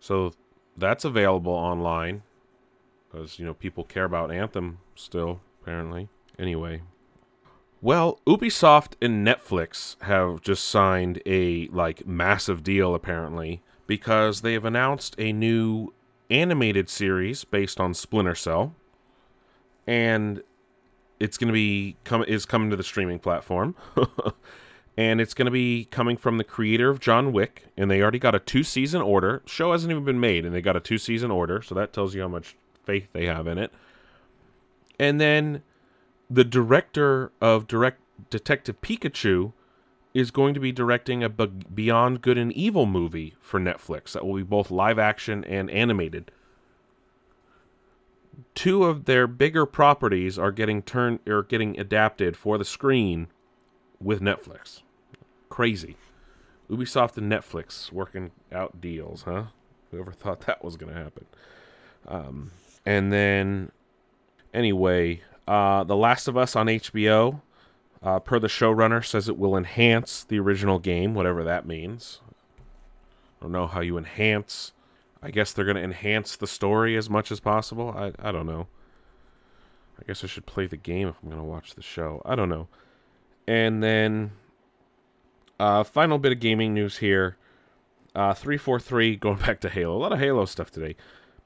[0.00, 0.32] So
[0.76, 2.22] that's available online.
[3.10, 6.08] Because you know people care about Anthem still apparently.
[6.38, 6.82] Anyway,
[7.80, 14.64] well, Ubisoft and Netflix have just signed a like massive deal apparently because they have
[14.64, 15.92] announced a new
[16.30, 18.74] animated series based on Splinter Cell,
[19.86, 20.42] and
[21.20, 23.76] it's going to be come is coming to the streaming platform.
[24.96, 28.18] and it's going to be coming from the creator of John Wick, and they already
[28.18, 29.42] got a two season order.
[29.46, 32.16] Show hasn't even been made, and they got a two season order, so that tells
[32.16, 32.56] you how much
[32.88, 33.70] faith they have in it.
[34.98, 35.62] And then
[36.31, 39.53] the director of Direct Detective Pikachu
[40.14, 44.37] is going to be directing a Beyond Good and Evil movie for Netflix that will
[44.37, 46.31] be both live action and animated.
[48.55, 53.29] Two of their bigger properties are getting turned or getting adapted for the screen
[54.01, 54.81] with Netflix.
[55.51, 55.96] Crazy.
[56.70, 59.44] Ubisoft and Netflix working out deals, huh?
[59.90, 61.27] Whoever thought that was going to happen.
[62.07, 62.51] Um,
[62.88, 63.70] and then,
[64.55, 67.42] anyway, uh, The Last of Us on HBO,
[68.03, 72.22] uh, per the showrunner, says it will enhance the original game, whatever that means.
[72.57, 74.72] I don't know how you enhance.
[75.22, 77.90] I guess they're going to enhance the story as much as possible.
[77.94, 78.68] I, I don't know.
[80.01, 82.22] I guess I should play the game if I'm going to watch the show.
[82.24, 82.68] I don't know.
[83.46, 84.31] And then,
[85.61, 87.37] uh, final bit of gaming news here.
[88.14, 89.94] Uh, 343, going back to Halo.
[89.94, 90.96] A lot of Halo stuff today.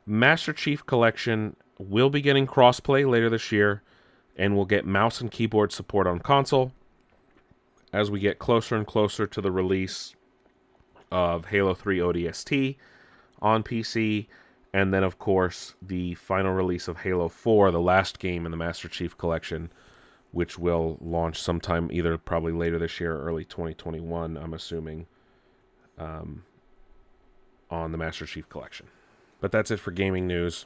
[0.06, 3.82] Master Chief Collection will be getting crossplay later this year
[4.36, 6.72] and we'll get mouse and keyboard support on console
[7.92, 10.14] as we get closer and closer to the release
[11.10, 12.76] of Halo 3 ODST
[13.42, 14.28] on PC,
[14.72, 18.56] and then, of course, the final release of Halo 4, the last game in the
[18.56, 19.70] Master Chief Collection,
[20.30, 25.06] which will launch sometime either probably later this year or early 2021, I'm assuming,
[25.98, 26.44] um,
[27.70, 28.86] on the Master Chief Collection.
[29.42, 30.64] But that's it for gaming news.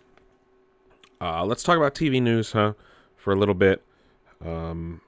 [1.20, 2.74] Uh, let's talk about TV news, huh?
[3.26, 3.82] for a little bit.
[4.44, 5.00] Um,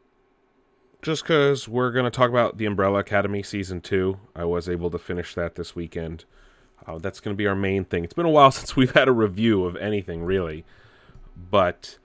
[1.02, 4.18] just because we're going to talk about the Umbrella Academy season two.
[4.34, 6.24] I was able to finish that this weekend.
[6.84, 8.02] Uh, that's going to be our main thing.
[8.02, 10.64] It's been a while since we've had a review of anything, really.
[11.36, 11.98] But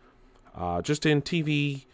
[0.56, 1.86] uh, just in TV,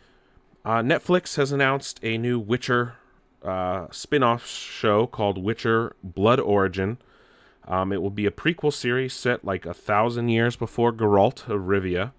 [0.66, 2.96] uh, Netflix has announced a new Witcher
[3.42, 6.98] uh, spin off show called Witcher Blood Origin.
[7.70, 11.62] Um, it will be a prequel series set like a thousand years before Geralt of
[11.62, 12.12] Rivia,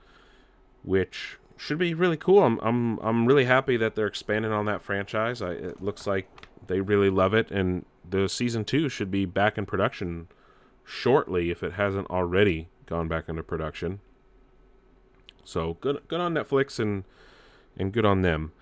[0.84, 2.42] which should be really cool.
[2.44, 5.42] I'm I'm I'm really happy that they're expanding on that franchise.
[5.42, 9.58] I, it looks like they really love it, and the season two should be back
[9.58, 10.28] in production
[10.84, 14.00] shortly if it hasn't already gone back into production.
[15.44, 17.04] So good good on Netflix and
[17.76, 18.52] and good on them.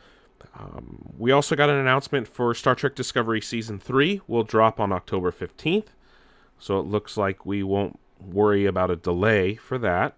[0.55, 4.23] Um, we also got an announcement for Star Trek Discovery season three.
[4.27, 5.93] Will drop on October fifteenth,
[6.59, 10.15] so it looks like we won't worry about a delay for that.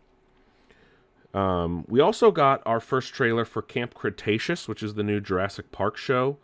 [1.32, 5.70] Um, we also got our first trailer for Camp Cretaceous, which is the new Jurassic
[5.70, 6.38] Park show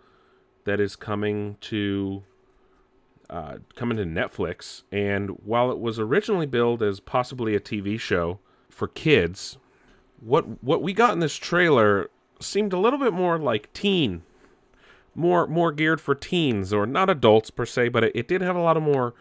[0.65, 2.23] that is coming to
[3.29, 4.83] uh, coming to Netflix.
[4.93, 9.59] And while it was originally billed as possibly a TV show for kids,
[10.21, 14.23] what what we got in this trailer seemed a little bit more like teen,
[15.17, 18.55] more more geared for teens or not adults per se, but it, it did have
[18.55, 19.15] a lot of more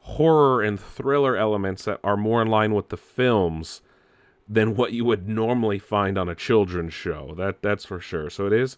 [0.00, 3.82] horror and thriller elements that are more in line with the films
[4.48, 7.34] than what you would normally find on a children's show.
[7.36, 8.30] That that's for sure.
[8.30, 8.76] So it is.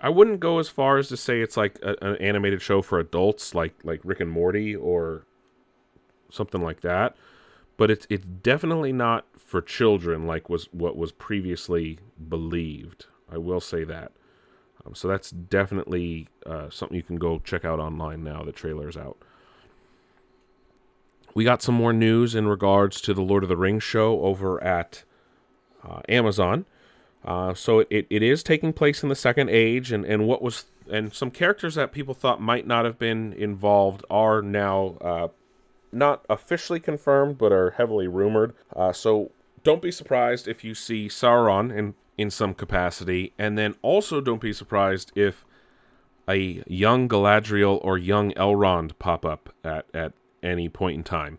[0.00, 2.98] I wouldn't go as far as to say it's like a, an animated show for
[2.98, 5.26] adults, like like Rick and Morty or
[6.30, 7.16] something like that.
[7.76, 13.06] But it's it's definitely not for children, like was what was previously believed.
[13.30, 14.12] I will say that.
[14.84, 18.44] Um, so that's definitely uh, something you can go check out online now.
[18.44, 19.16] The trailer's out.
[21.34, 24.62] We got some more news in regards to the Lord of the Rings show over
[24.62, 25.02] at
[25.86, 26.64] uh, Amazon.
[27.24, 30.66] Uh, so it, it is taking place in the Second Age, and, and what was
[30.90, 35.28] and some characters that people thought might not have been involved are now uh,
[35.90, 38.54] not officially confirmed, but are heavily rumored.
[38.76, 39.30] Uh, so
[39.62, 44.40] don't be surprised if you see Sauron in in some capacity, and then also don't
[44.40, 45.44] be surprised if
[46.28, 50.12] a young Galadriel or young Elrond pop up at at
[50.44, 51.38] any point in time.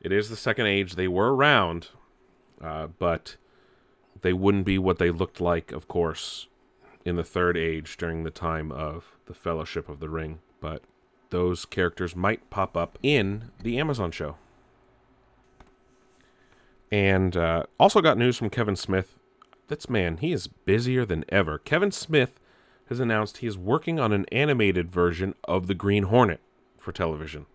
[0.00, 0.94] It is the second age.
[0.94, 1.88] They were around,
[2.60, 3.36] uh, but
[4.22, 6.48] they wouldn't be what they looked like, of course,
[7.04, 10.40] in the third age during the time of the Fellowship of the Ring.
[10.60, 10.82] But
[11.30, 14.36] those characters might pop up in the Amazon show.
[16.90, 19.16] And uh, also got news from Kevin Smith.
[19.68, 21.58] This man, he is busier than ever.
[21.58, 22.40] Kevin Smith
[22.88, 26.40] has announced he is working on an animated version of the Green Hornet
[26.78, 27.46] for television.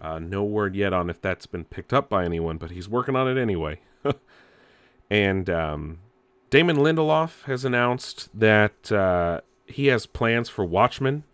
[0.00, 3.16] Uh, no word yet on if that's been picked up by anyone, but he's working
[3.16, 3.80] on it anyway.
[5.10, 5.98] And um,
[6.50, 11.24] Damon Lindelof has announced that uh, he has plans for Watchmen,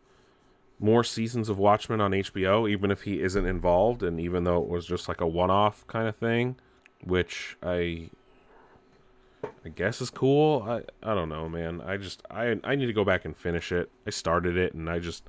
[0.79, 4.69] more seasons of Watchmen on HBO, even if he isn't involved, and even though it
[4.69, 6.57] was just like a one-off kind of thing,
[7.03, 8.11] which I,
[9.65, 10.63] I guess is cool.
[10.63, 11.81] I I don't know, man.
[11.81, 13.91] I just I I need to go back and finish it.
[14.07, 15.25] I started it, and I just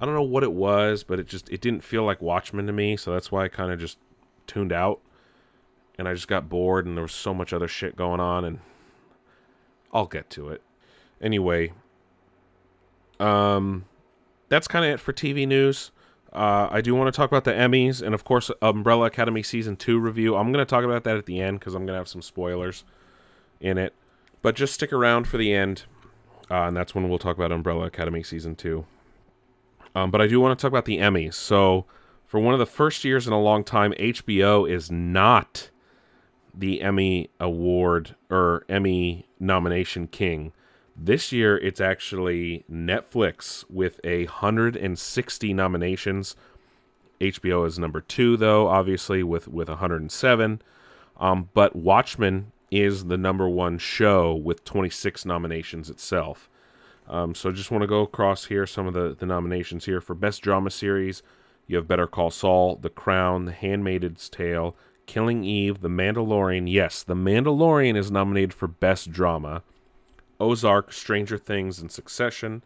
[0.00, 2.72] I don't know what it was, but it just it didn't feel like Watchmen to
[2.72, 3.98] me, so that's why I kind of just
[4.46, 5.00] tuned out.
[5.98, 8.58] And I just got bored and there was so much other shit going on and
[9.94, 10.60] I'll get to it.
[11.22, 11.72] Anyway,
[13.18, 13.86] um
[14.48, 15.90] that's kind of it for TV news.
[16.32, 19.76] Uh, I do want to talk about the Emmys and, of course, Umbrella Academy season
[19.76, 20.36] two review.
[20.36, 22.20] I'm going to talk about that at the end because I'm going to have some
[22.20, 22.84] spoilers
[23.60, 23.94] in it.
[24.42, 25.84] But just stick around for the end,
[26.50, 28.84] uh, and that's when we'll talk about Umbrella Academy season two.
[29.96, 31.32] Um, but I do want to talk about the Emmys.
[31.32, 31.86] So,
[32.26, 35.70] for one of the first years in a long time, HBO is not
[36.52, 40.52] the Emmy Award or Emmy nomination king.
[40.94, 46.36] This year, it's actually Netflix with a 160 nominations.
[47.18, 50.60] HBO is number two, though, obviously with with 107.
[51.18, 56.50] Um, but Watchmen is the number one show with 26 nominations itself.
[57.08, 60.00] Um, so I just want to go across here some of the, the nominations here
[60.00, 61.22] for Best Drama Series.
[61.66, 64.76] You have Better Call Saul, The Crown, The Handmaid's Tale,
[65.06, 66.70] Killing Eve, The Mandalorian.
[66.70, 69.62] Yes, The Mandalorian is nominated for Best Drama.
[70.38, 72.62] Ozark, Stranger Things, and Succession.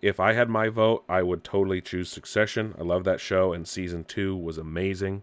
[0.00, 2.74] If I had my vote, I would totally choose Succession.
[2.78, 5.22] I love that show, and season two was amazing.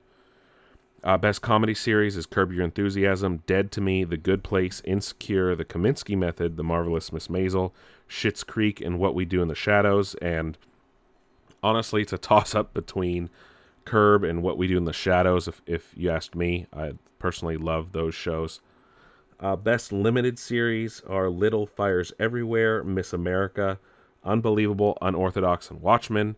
[1.04, 5.56] Uh, best comedy series is Curb Your Enthusiasm, Dead to Me, The Good Place, Insecure,
[5.56, 7.72] The Kominsky Method, The Marvelous Miss Maisel,
[8.12, 10.16] Schitt's Creek, and What We Do in the Shadows.
[10.16, 10.58] And
[11.64, 13.30] honestly, it's a toss up between
[13.86, 15.48] Curb and What We Do in the Shadows.
[15.48, 18.60] If if you asked me, I personally love those shows.
[19.40, 23.80] Uh, best limited series are Little Fires Everywhere, Miss America,
[24.24, 26.36] Unbelievable, Unorthodox, and Watchmen.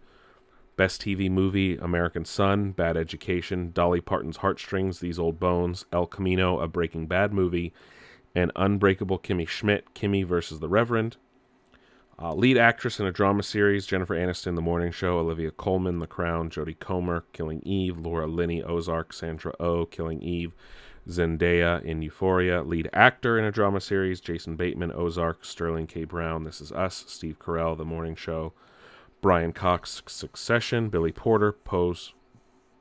[0.76, 6.60] Best TV movie American Son, Bad Education, Dolly Parton's Heartstrings, These Old Bones, El Camino,
[6.60, 7.74] a Breaking Bad movie,
[8.34, 11.18] and Unbreakable Kimmy Schmidt, Kimmy versus the Reverend.
[12.22, 16.08] Uh, lead actress in a drama series Jennifer Aniston, The Morning Show, Olivia Colman, The
[16.08, 20.54] Crown, Jodie Comer, Killing Eve, Laura Linney, Ozark, Sandra O, oh, Killing Eve,
[21.10, 22.62] Zendaya in Euphoria.
[22.62, 26.04] Lead actor in a drama series Jason Bateman, Ozark, Sterling K.
[26.04, 28.54] Brown, This Is Us, Steve Carell, The Morning Show.
[29.24, 32.14] Brian Cox, Succession, Billy Porter, Pose,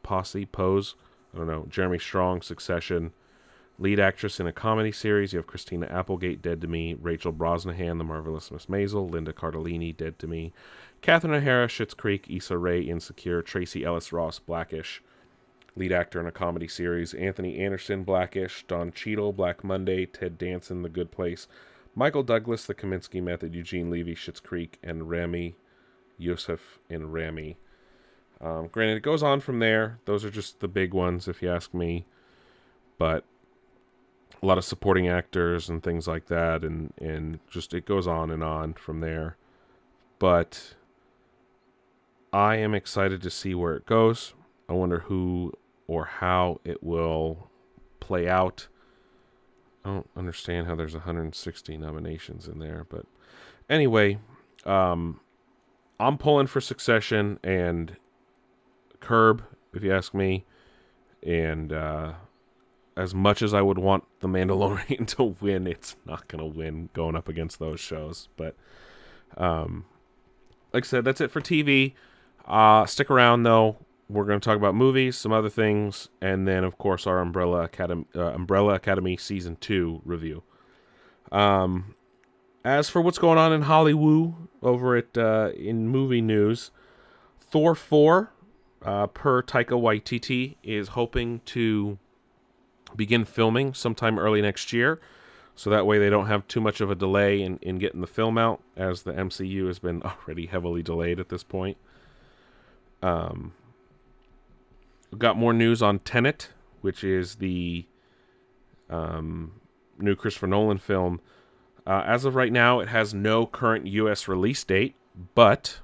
[0.03, 0.97] Posse, Pose,
[1.33, 3.13] I don't know, Jeremy Strong, Succession,
[3.83, 5.33] lead actress in a comedy series.
[5.33, 9.95] You have Christina Applegate, Dead to Me, Rachel Brosnahan, The Marvelous Miss Maisel, Linda Cardellini,
[9.95, 10.53] Dead to Me,
[11.01, 15.03] Catherine O'Hara, Schitt's Creek, Issa Rae, Insecure, Tracee Ellis Ross, Blackish,
[15.75, 20.83] lead actor in a comedy series, Anthony Anderson, Blackish, Don Cheadle, Black Monday, Ted Danson,
[20.83, 21.49] The Good Place,
[21.97, 25.57] Michael Douglas, The Kominsky Method, Eugene Levy, Schitt's Creek, and Ramy
[26.19, 27.57] Youssef, and Ramy.
[28.41, 29.99] Um, granted, it goes on from there.
[30.05, 32.07] Those are just the big ones, if you ask me.
[32.97, 33.25] But
[34.43, 38.31] a lot of supporting actors and things like that, and and just it goes on
[38.31, 39.37] and on from there.
[40.19, 40.75] But
[42.33, 44.35] I am excited to see where it goes.
[44.69, 45.53] I wonder who
[45.87, 47.51] or how it will
[48.01, 48.69] play out.
[49.85, 53.05] I don't understand how there's 160 nominations in there, but
[53.69, 54.19] anyway,
[54.65, 55.21] um,
[55.99, 57.97] I'm pulling for Succession and
[59.01, 60.45] Curb, if you ask me.
[61.25, 62.15] And uh,
[62.97, 66.89] as much as I would want The Mandalorian to win, it's not going to win
[66.93, 68.29] going up against those shows.
[68.37, 68.57] But
[69.37, 69.85] um,
[70.73, 71.95] like I said, that's it for TV.
[72.47, 73.77] Uh, stick around though.
[74.09, 77.63] We're going to talk about movies, some other things, and then of course our Umbrella
[77.63, 80.43] Academy, uh, Umbrella Academy season two review.
[81.31, 81.95] Um,
[82.65, 86.71] as for what's going on in Hollywood over at uh, in movie news,
[87.39, 88.31] Thor 4,
[88.83, 91.99] uh, per Taika Waititi, is hoping to
[92.97, 95.01] begin filming sometime early next year.
[95.55, 98.07] So that way they don't have too much of a delay in, in getting the
[98.07, 101.77] film out, as the MCU has been already heavily delayed at this point.
[103.03, 103.53] Um,
[105.19, 106.49] got more news on Tenet,
[106.81, 107.87] which is the
[108.89, 109.61] um,
[109.99, 111.21] new Christopher Nolan film
[111.87, 114.29] uh, as of right now, it has no current U.S.
[114.29, 114.95] release date,
[115.35, 115.81] but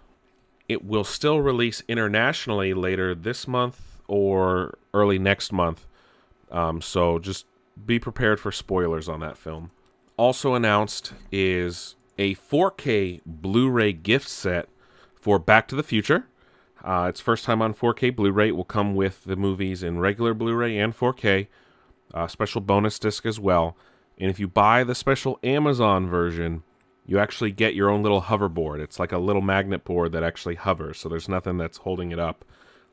[0.68, 5.86] it will still release internationally later this month or early next month.
[6.50, 7.46] Um, so just
[7.86, 9.70] be prepared for spoilers on that film.
[10.16, 14.68] Also announced is a 4K Blu ray gift set
[15.14, 16.26] for Back to the Future.
[16.82, 18.48] Uh, it's first time on 4K Blu ray.
[18.48, 21.48] It will come with the movies in regular Blu ray and 4K.
[22.14, 23.76] uh, special bonus disc as well.
[24.18, 26.62] And if you buy the special Amazon version,
[27.06, 28.80] you actually get your own little hoverboard.
[28.80, 32.18] It's like a little magnet board that actually hovers, so there's nothing that's holding it
[32.18, 32.44] up.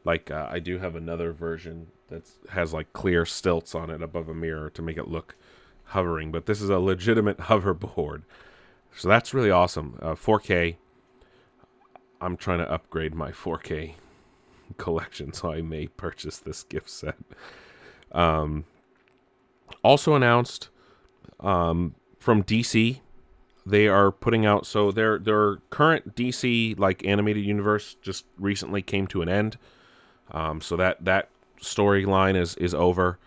[0.05, 4.29] Like uh, I do have another version that has like clear stilts on it above
[4.29, 5.35] a mirror to make it look
[5.85, 8.23] hovering, but this is a legitimate hoverboard.
[8.95, 9.99] So that's really awesome.
[10.01, 10.77] Uh, 4K.
[12.21, 13.95] I'm trying to upgrade my 4K
[14.77, 17.17] collection, so I may purchase this gift set.
[18.11, 18.65] Um,
[19.83, 20.69] also announced
[21.39, 23.01] um, from DC,
[23.65, 29.07] they are putting out so their their current DC like animated universe just recently came
[29.07, 29.57] to an end.
[30.31, 31.29] Um, so that that
[31.61, 33.19] storyline is is over.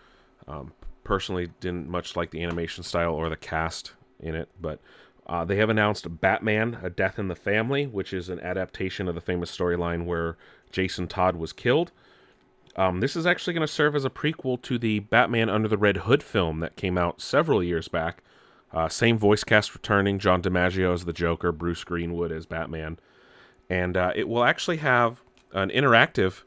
[0.47, 0.73] Um,
[1.03, 4.79] personally, didn't much like the animation style or the cast in it, but
[5.27, 9.15] uh, they have announced Batman: A Death in the Family, which is an adaptation of
[9.15, 10.37] the famous storyline where
[10.71, 11.91] Jason Todd was killed.
[12.75, 15.77] Um, this is actually going to serve as a prequel to the Batman Under the
[15.77, 18.23] Red Hood film that came out several years back.
[18.71, 22.99] Uh, same voice cast returning John DiMaggio as the Joker, Bruce Greenwood as Batman.
[23.69, 25.21] And uh, it will actually have
[25.51, 26.43] an interactive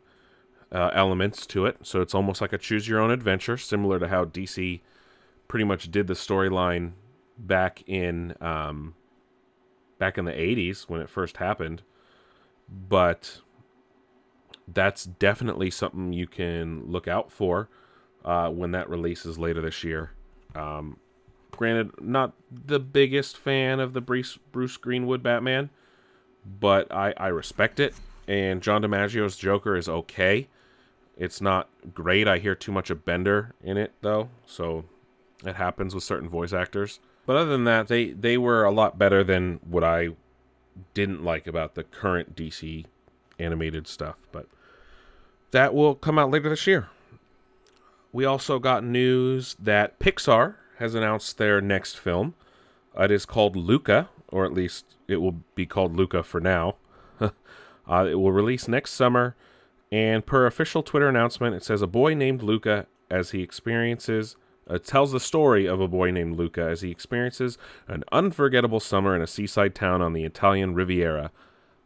[0.73, 1.79] uh, elements to it.
[1.83, 4.81] So it's almost like a choose your own adventure, similar to how DC
[5.49, 6.93] pretty much did the storyline
[7.39, 8.95] back in um,
[9.99, 11.83] back in the 80s when it first happened.
[12.89, 13.41] But
[14.67, 17.69] that's definitely something you can look out for
[18.25, 20.13] uh, when that releases later this year.
[20.55, 20.97] Um,
[21.51, 25.71] granted, not the biggest fan of the Bruce, Bruce Greenwood Batman,
[26.61, 27.95] but I, I respect it.
[28.27, 30.49] And John DiMaggio's Joker is okay.
[31.17, 32.27] It's not great.
[32.27, 34.85] I hear too much of Bender in it, though, so
[35.45, 37.01] it happens with certain voice actors.
[37.27, 40.11] But other than that, they, they were a lot better than what I
[40.95, 42.87] didn't like about the current DC
[43.39, 44.17] animated stuff.
[44.33, 44.49] But
[45.51, 46.89] that will come out later this year.
[48.13, 52.35] We also got news that Pixar has announced their next film.
[52.99, 56.77] It is called Luca, or at least it will be called Luca for now.
[57.21, 57.31] uh,
[57.89, 59.35] it will release next summer,
[59.93, 64.37] and per official Twitter announcement, it says a boy named Luca as he experiences
[64.69, 69.15] uh, tells the story of a boy named Luca as he experiences an unforgettable summer
[69.15, 71.31] in a seaside town on the Italian Riviera.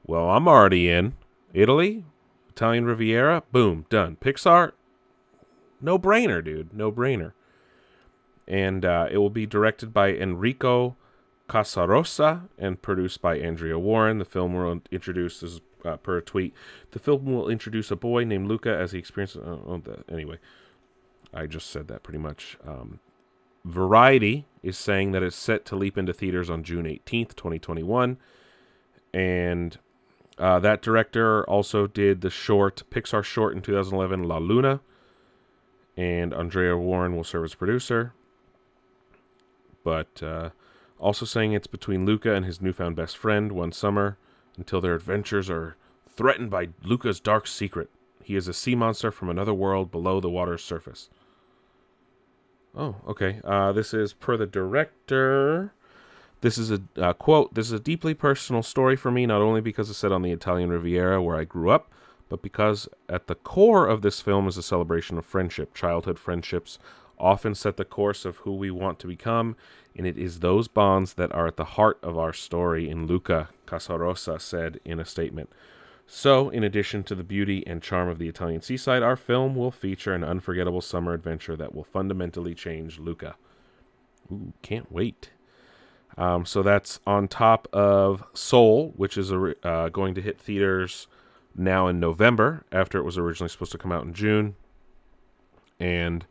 [0.06, 1.14] Well, I'm already in
[1.52, 2.04] Italy,
[2.48, 3.42] Italian Riviera.
[3.50, 4.16] Boom, done.
[4.20, 4.72] Pixar,
[5.80, 7.32] no brainer, dude, no brainer.
[8.46, 10.94] And uh, it will be directed by Enrico
[11.48, 14.18] Casarosa and produced by Andrea Warren.
[14.18, 16.54] The film will introduce, this uh, per tweet,
[16.90, 19.42] the film will introduce a boy named Luca as he experiences.
[19.42, 20.38] Uh, oh, anyway,
[21.32, 22.56] I just said that pretty much.
[22.66, 23.00] Um,
[23.66, 28.16] Variety is saying that it's set to leap into theaters on June 18th, 2021.
[29.12, 29.76] And
[30.38, 34.80] uh, that director also did the short, Pixar short in 2011, La Luna.
[35.96, 38.12] And Andrea Warren will serve as producer.
[39.82, 40.50] But uh,
[40.98, 44.16] also saying it's between Luca and his newfound best friend one summer
[44.56, 45.76] until their adventures are
[46.08, 47.90] threatened by Luca's dark secret.
[48.22, 51.08] He is a sea monster from another world below the water's surface.
[52.74, 53.40] Oh, okay.
[53.44, 55.72] Uh, this is per the director.
[56.40, 57.54] This is a uh, quote.
[57.54, 60.32] This is a deeply personal story for me, not only because it's set on the
[60.32, 61.90] Italian Riviera where I grew up,
[62.28, 65.72] but because at the core of this film is a celebration of friendship.
[65.74, 66.78] Childhood friendships
[67.18, 69.56] often set the course of who we want to become,
[69.96, 72.88] and it is those bonds that are at the heart of our story.
[72.88, 75.50] In Luca Casarosa said in a statement.
[76.06, 79.72] So, in addition to the beauty and charm of the Italian seaside, our film will
[79.72, 83.34] feature an unforgettable summer adventure that will fundamentally change Luca.
[84.32, 85.30] Ooh, can't wait.
[86.16, 91.08] Um, so that's on top of Soul, which is a, uh, going to hit theaters
[91.56, 94.54] now in November after it was originally supposed to come out in June.
[95.80, 96.24] And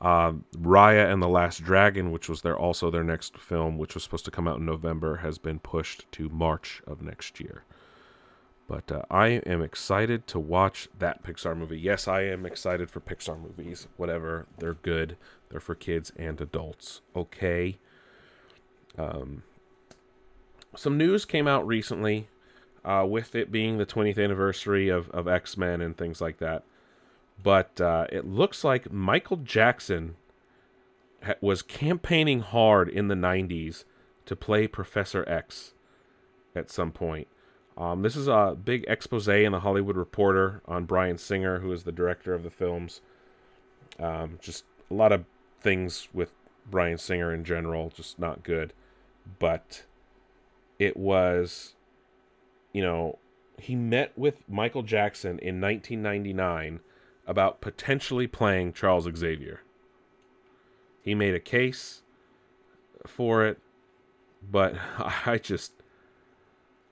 [0.00, 4.04] uh, Raya and the Last Dragon, which was their also their next film, which was
[4.04, 7.64] supposed to come out in November, has been pushed to March of next year.
[8.68, 11.80] But uh, I am excited to watch that Pixar movie.
[11.80, 13.88] Yes, I am excited for Pixar movies.
[13.96, 15.16] Whatever, they're good.
[15.48, 17.00] They're for kids and adults.
[17.16, 17.78] Okay.
[18.98, 19.42] Um,
[20.76, 22.28] some news came out recently,
[22.84, 26.62] uh, with it being the 20th anniversary of, of X Men and things like that.
[27.42, 30.16] But uh, it looks like Michael Jackson
[31.22, 33.84] ha- was campaigning hard in the 90s
[34.26, 35.74] to play Professor X
[36.54, 37.28] at some point.
[37.76, 41.84] Um, this is a big expose in the Hollywood Reporter on Bryan Singer, who is
[41.84, 43.00] the director of the films.
[44.00, 45.24] Um, just a lot of
[45.60, 46.34] things with
[46.68, 48.72] Bryan Singer in general, just not good.
[49.38, 49.84] But
[50.78, 51.74] it was,
[52.72, 53.18] you know,
[53.58, 56.80] he met with Michael Jackson in 1999
[57.28, 59.60] about potentially playing Charles Xavier.
[61.02, 62.02] he made a case
[63.06, 63.58] for it,
[64.50, 64.74] but
[65.26, 65.74] I just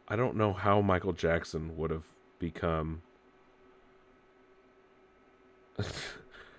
[0.06, 2.04] I don't know how Michael Jackson would have
[2.38, 3.02] become.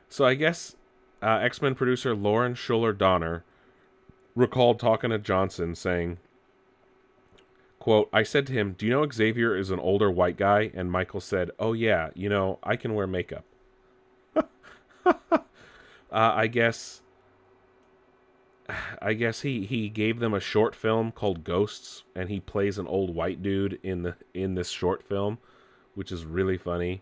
[0.10, 0.76] so I guess
[1.22, 3.44] uh, X Men producer Lauren Shuler Donner
[4.36, 6.18] recalled talking to Johnson saying,
[7.78, 10.92] "quote I said to him, "Do you know Xavier is an older white guy?" And
[10.92, 13.46] Michael said, "Oh yeah, you know I can wear makeup."
[15.06, 15.40] uh,
[16.12, 17.02] I guess.
[19.02, 22.86] I guess he, he gave them a short film called Ghosts, and he plays an
[22.86, 25.38] old white dude in the in this short film,
[25.96, 27.02] which is really funny.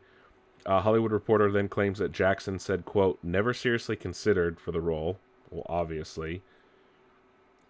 [0.64, 5.18] Uh, Hollywood Reporter then claims that Jackson said, "quote Never seriously considered for the role."
[5.50, 6.44] Well, obviously.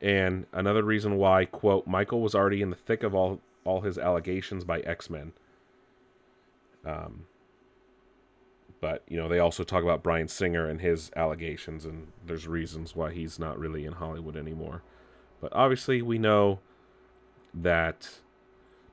[0.02, 3.98] And another reason why, quote, Michael was already in the thick of all all his
[3.98, 5.34] allegations by X Men.
[6.86, 7.26] Um,
[8.86, 12.96] but you know they also talk about Bryan Singer and his allegations, and there's reasons
[12.96, 14.84] why he's not really in Hollywood anymore.
[15.42, 16.60] But obviously, we know
[17.52, 18.20] that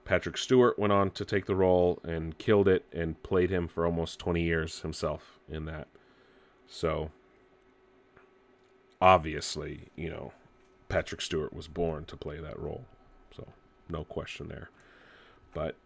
[0.06, 3.84] Patrick Stewart went on to take the role and killed it and played him for
[3.84, 5.88] almost 20 years himself in that.
[6.66, 7.10] So,
[8.98, 10.32] obviously, you know,
[10.88, 12.86] Patrick Stewart was born to play that role.
[13.36, 13.46] So,
[13.90, 14.70] no question there.
[15.52, 15.76] But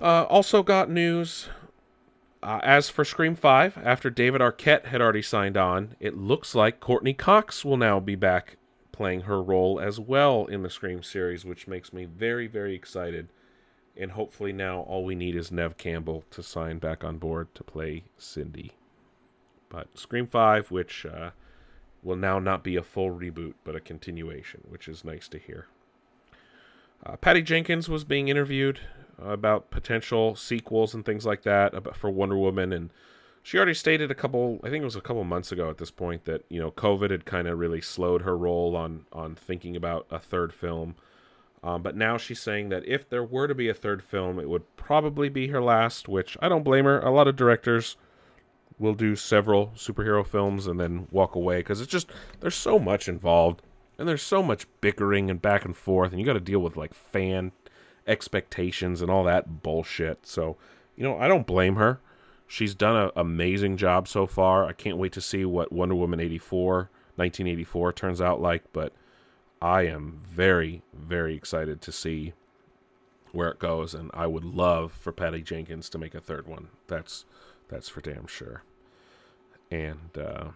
[0.00, 1.48] uh, also got news.
[2.46, 6.78] Uh, as for Scream 5, after David Arquette had already signed on, it looks like
[6.78, 8.56] Courteney Cox will now be back
[8.92, 13.30] playing her role as well in the Scream series, which makes me very, very excited.
[13.96, 17.64] And hopefully now all we need is Neve Campbell to sign back on board to
[17.64, 18.74] play Cindy.
[19.68, 21.30] But Scream 5, which uh,
[22.04, 25.66] will now not be a full reboot, but a continuation, which is nice to hear.
[27.04, 28.78] Uh, Patty Jenkins was being interviewed
[29.18, 32.90] about potential sequels and things like that for Wonder Woman, and
[33.46, 35.92] she already stated a couple i think it was a couple months ago at this
[35.92, 39.76] point that you know covid had kind of really slowed her role on on thinking
[39.76, 40.96] about a third film.
[41.62, 44.48] Um, but now she's saying that if there were to be a third film it
[44.48, 46.98] would probably be her last which i don't blame her.
[47.00, 47.96] A lot of directors
[48.78, 52.10] will do several superhero films and then walk away because it's just
[52.40, 53.62] there's so much involved
[53.96, 56.76] and there's so much bickering and back and forth and you got to deal with
[56.76, 57.52] like fan
[58.06, 60.56] expectations and all that bullshit so
[60.96, 62.00] you know i don't blame her
[62.46, 64.66] She's done an amazing job so far.
[64.66, 68.92] I can't wait to see what Wonder Woman 84, 1984 turns out like, but
[69.60, 72.34] I am very, very excited to see
[73.32, 76.68] where it goes, and I would love for Patty Jenkins to make a third one.
[76.86, 77.24] That's
[77.68, 78.62] that's for damn sure.
[79.68, 80.50] And uh,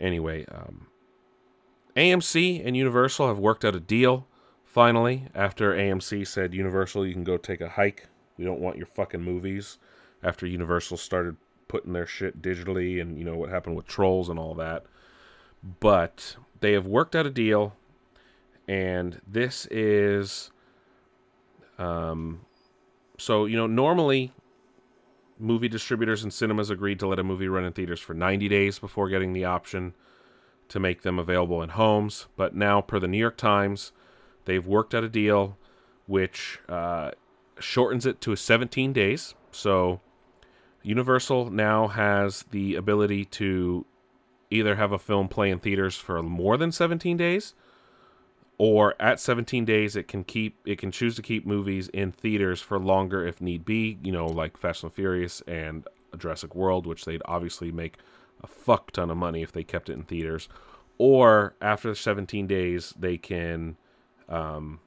[0.00, 0.86] anyway, um,
[1.94, 4.26] AMC and Universal have worked out a deal
[4.70, 8.06] finally after AMC said Universal, you can go take a hike.
[8.38, 9.78] We don't want your fucking movies
[10.22, 14.38] after Universal started putting their shit digitally and you know what happened with Trolls and
[14.38, 14.84] all that.
[15.80, 17.74] But they have worked out a deal
[18.68, 20.52] and this is
[21.78, 22.42] um
[23.18, 24.32] so you know normally
[25.38, 28.78] movie distributors and cinemas agreed to let a movie run in theaters for 90 days
[28.78, 29.94] before getting the option
[30.68, 33.92] to make them available in homes but now per the new york times
[34.44, 35.56] they've worked out a deal
[36.06, 37.10] which uh,
[37.58, 40.00] shortens it to 17 days so
[40.82, 43.84] Universal now has the ability to
[44.50, 47.54] either have a film play in theaters for more than 17 days
[48.60, 52.60] or at 17 days it can keep it can choose to keep movies in theaters
[52.60, 55.88] for longer if need be, you know, like Fast and Furious and
[56.18, 57.96] Jurassic World, which they'd obviously make
[58.42, 60.46] a fuck ton of money if they kept it in theaters.
[60.98, 63.78] Or after 17 days, they can
[64.30, 64.80] um,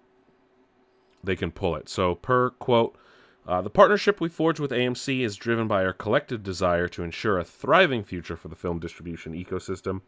[1.24, 1.90] they can pull it.
[1.90, 2.98] So per quote,
[3.46, 7.38] uh, the partnership we forged with AMC is driven by our collective desire to ensure
[7.38, 10.02] a thriving future for the film distribution ecosystem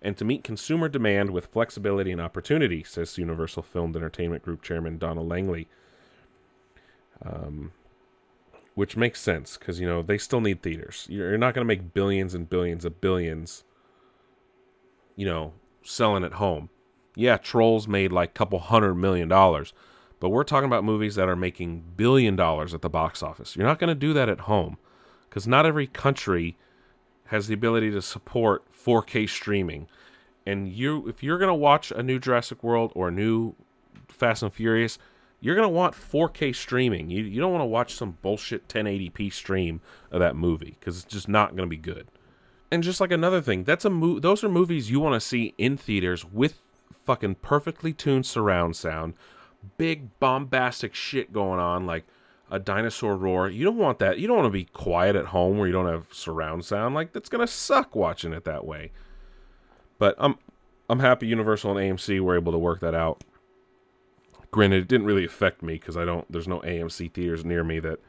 [0.00, 4.98] and to meet consumer demand with flexibility and opportunity, says Universal Filmed Entertainment Group Chairman
[4.98, 5.68] Donald Langley.
[7.24, 7.72] Um,
[8.74, 11.06] which makes sense because, you know, they still need theaters.
[11.08, 13.64] You're not going to make billions and billions of billions,
[15.14, 15.52] you know,
[15.82, 16.70] selling at home.
[17.14, 19.72] Yeah, Trolls made like a couple hundred million dollars
[20.22, 23.56] but we're talking about movies that are making billion dollars at the box office.
[23.56, 24.78] You're not going to do that at home
[25.28, 26.56] because not every country
[27.24, 29.88] has the ability to support 4K streaming.
[30.46, 33.56] And you, if you're going to watch a new Jurassic World or a new
[34.06, 34.96] Fast and Furious,
[35.40, 37.10] you're going to want 4K streaming.
[37.10, 39.80] You, you don't want to watch some bullshit 1080p stream
[40.12, 42.06] of that movie because it's just not going to be good.
[42.70, 45.52] And just like another thing, that's a mo- those are movies you want to see
[45.58, 46.62] in theaters with
[47.04, 49.14] fucking perfectly tuned surround sound
[49.76, 52.04] big bombastic shit going on, like
[52.50, 53.48] a dinosaur roar.
[53.48, 54.18] You don't want that.
[54.18, 56.94] You don't want to be quiet at home where you don't have surround sound.
[56.94, 58.92] Like that's gonna suck watching it that way.
[59.98, 60.36] But I'm
[60.88, 63.24] I'm happy Universal and AMC were able to work that out.
[64.50, 66.30] Granted, it didn't really affect me because I don't.
[66.30, 68.00] There's no AMC theaters near me that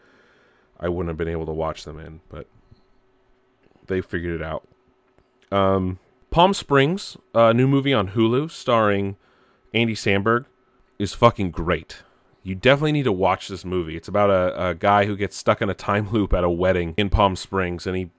[0.80, 2.48] I wouldn't have been able to watch them in, but
[3.88, 4.68] they figured it out.
[5.52, 6.00] Um,
[6.34, 9.18] Palm Springs, a new movie on Hulu starring
[9.72, 10.46] Andy Samberg,
[10.98, 11.98] is fucking great.
[12.42, 13.96] You definitely need to watch this movie.
[13.96, 16.96] It's about a, a guy who gets stuck in a time loop at a wedding
[16.98, 18.10] in Palm Springs, and he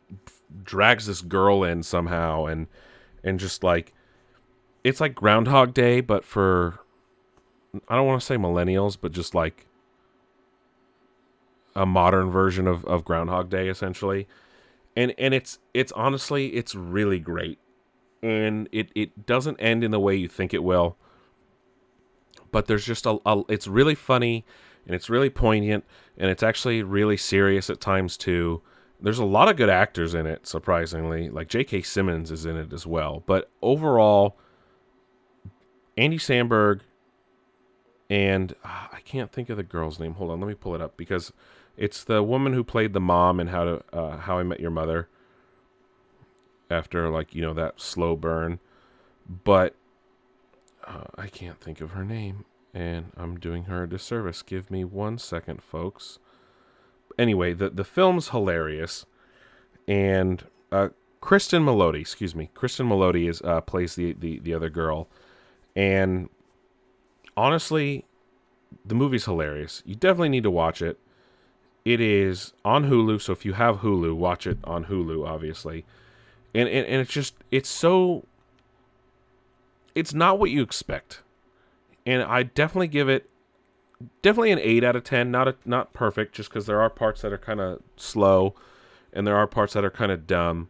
[0.62, 2.68] drags this girl in somehow, and
[3.24, 3.92] and just like
[4.84, 6.78] it's like Groundhog Day, but for
[7.88, 9.66] I don't want to say millennials, but just like
[11.74, 14.28] a modern version of, of Groundhog Day, essentially.
[14.96, 17.58] And and it's it's honestly it's really great,
[18.24, 20.96] and it it doesn't end in the way you think it will.
[22.50, 24.44] But there's just a, a it's really funny,
[24.86, 25.84] and it's really poignant,
[26.16, 28.62] and it's actually really serious at times too.
[29.00, 31.28] There's a lot of good actors in it, surprisingly.
[31.28, 31.82] Like J.K.
[31.82, 33.22] Simmons is in it as well.
[33.26, 34.38] But overall,
[35.98, 36.80] Andy Samberg
[38.08, 40.14] and uh, I can't think of the girl's name.
[40.14, 41.32] Hold on, let me pull it up because
[41.76, 44.70] it's the woman who played the mom in How to uh, How I Met Your
[44.70, 45.08] Mother.
[46.70, 48.58] After like you know that slow burn,
[49.44, 49.74] but
[50.86, 54.42] uh, I can't think of her name, and I'm doing her a disservice.
[54.42, 56.18] Give me one second, folks.
[57.18, 59.06] Anyway, the the film's hilarious,
[59.86, 60.88] and uh,
[61.20, 65.08] Kristen Melody, excuse me, Kristen Melody is uh, plays the, the the other girl,
[65.76, 66.28] and
[67.36, 68.04] honestly,
[68.84, 69.82] the movie's hilarious.
[69.86, 70.98] You definitely need to watch it.
[71.84, 75.84] It is on Hulu, so if you have Hulu, watch it on Hulu, obviously.
[76.54, 78.24] And and, and it's just it's so
[79.94, 81.22] it's not what you expect.
[82.06, 83.30] And I definitely give it
[84.22, 87.22] definitely an 8 out of 10, not a, not perfect just cuz there are parts
[87.22, 88.54] that are kind of slow
[89.12, 90.68] and there are parts that are kind of dumb.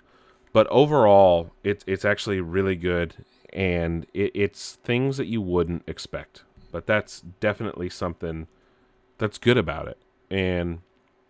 [0.52, 6.44] But overall, it's it's actually really good and it, it's things that you wouldn't expect.
[6.70, 8.46] But that's definitely something
[9.18, 9.98] that's good about it.
[10.30, 10.80] And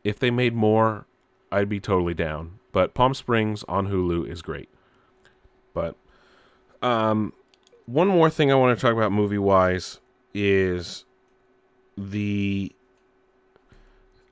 [0.03, 1.07] if they made more,
[1.53, 2.59] I'd be totally down.
[2.75, 4.69] But Palm Springs on Hulu is great.
[5.73, 5.95] But
[6.83, 7.33] um,
[7.87, 10.01] one more thing I want to talk about movie wise
[10.35, 11.05] is
[11.97, 12.73] the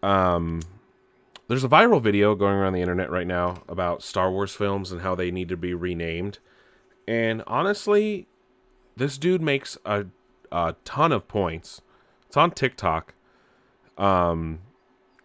[0.03, 0.61] um
[1.47, 5.03] there's a viral video going around the internet right now about Star Wars films and
[5.03, 6.41] how they need to be renamed.
[7.07, 8.27] And honestly,
[8.97, 10.07] this dude makes a
[10.51, 11.81] a ton of points.
[12.27, 13.15] It's on TikTok.
[13.97, 14.59] Um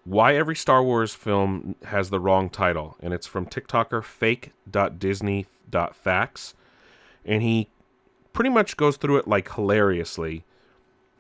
[0.08, 6.54] why every Star Wars film has the wrong title, and it's from TikToker fake.disney.facts,
[7.26, 7.68] and he
[8.32, 10.46] pretty much goes through it like hilariously.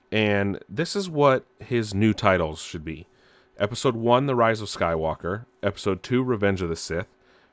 [0.10, 3.08] And this is what his new titles should be:
[3.60, 7.10] Episode One, The Rise of Skywalker; Episode Two, Revenge of the Sith;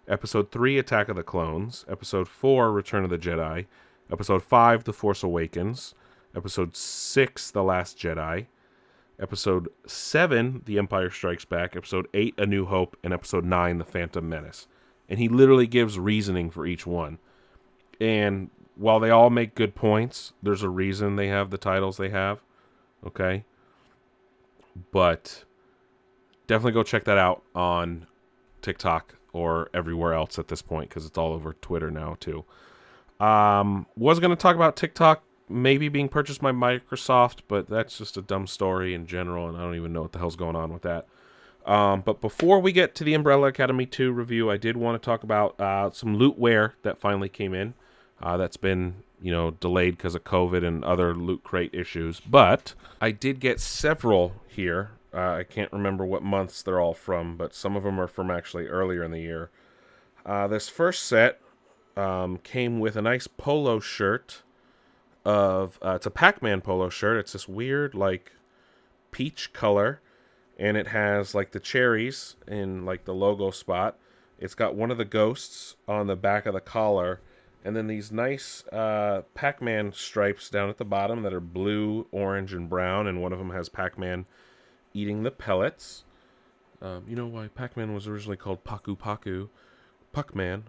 [0.07, 3.67] Episode Three, Attack of the Clones; Episode Four, Return of the Jedi;
[4.09, 5.97] Episode Five, The Force Awakens;
[6.37, 8.47] Episode Six, The Last Jedi;
[9.21, 13.85] Episode 7, The Empire Strikes Back, Episode 8, A New Hope, and Episode 9, The
[13.85, 14.67] Phantom Menace.
[15.09, 17.19] And he literally gives reasoning for each one.
[18.01, 22.09] And while they all make good points, there's a reason they have the titles they
[22.09, 22.43] have.
[23.07, 23.45] Okay?
[24.91, 25.45] But
[26.47, 28.07] definitely go check that out on
[28.63, 32.45] TikTok or everywhere else at this point because it's all over Twitter now, too.
[33.21, 38.17] Um, was going to talk about TikTok maybe being purchased by Microsoft, but that's just
[38.17, 40.73] a dumb story in general, and I don't even know what the hell's going on
[40.73, 41.07] with that.
[41.67, 45.05] Um, but before we get to the Umbrella Academy 2 review, I did want to
[45.05, 47.75] talk about uh, some lootware that finally came in.
[48.23, 52.21] Uh, that's been, you know, delayed because of COVID and other loot crate issues.
[52.21, 54.91] But I did get several here.
[55.13, 58.31] Uh, I can't remember what months they're all from, but some of them are from
[58.31, 59.51] actually earlier in the year.
[60.27, 61.41] Uh, this first set
[61.97, 64.43] um, came with a nice polo shirt
[65.25, 67.19] of uh, it's a Pac-Man polo shirt.
[67.19, 68.33] It's this weird like
[69.11, 70.01] peach color,
[70.59, 73.97] and it has like the cherries in like the logo spot.
[74.39, 77.21] It's got one of the ghosts on the back of the collar,
[77.65, 82.53] and then these nice uh, Pac-Man stripes down at the bottom that are blue, orange,
[82.53, 84.27] and brown, and one of them has Pac-Man
[84.93, 86.05] eating the pellets.
[86.83, 89.49] Um, you know why Pac-Man was originally called Paku Paku,
[90.15, 90.65] Puckman.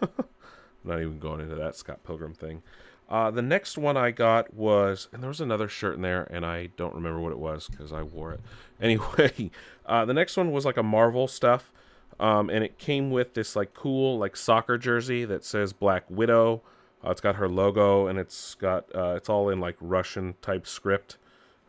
[0.84, 2.62] not even going into that Scott Pilgrim thing.
[3.10, 6.46] Uh, the next one I got was, and there was another shirt in there, and
[6.46, 8.40] I don't remember what it was because I wore it.
[8.82, 9.50] Anyway,
[9.84, 11.70] uh, the next one was like a Marvel stuff,
[12.18, 16.62] um, and it came with this like cool like soccer jersey that says Black Widow.
[17.04, 20.66] Uh, it's got her logo, and it's got uh, it's all in like Russian type
[20.66, 21.18] script,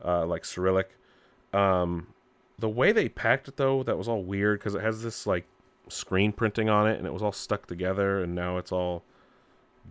[0.05, 0.95] uh, like Cyrillic.
[1.51, 2.07] Um,
[2.57, 5.45] the way they packed it though, that was all weird because it has this like
[5.89, 9.03] screen printing on it, and it was all stuck together, and now it's all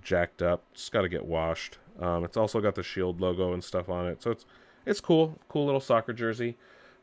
[0.03, 0.65] jacked up.
[0.73, 1.79] It's got to get washed.
[1.99, 4.47] Um, it's also got the Shield logo and stuff on it, so it's
[4.87, 5.39] it's cool.
[5.49, 6.57] Cool little soccer jersey.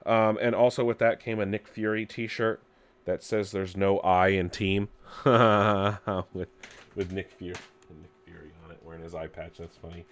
[0.06, 2.62] Um, and also with that came a Nick Fury T-shirt
[3.06, 4.90] that says "There's no I in team"
[5.26, 6.50] with
[6.96, 7.56] with Nick Fury
[8.02, 9.58] Nick Fury on it, wearing his eye patch.
[9.58, 10.06] That's funny.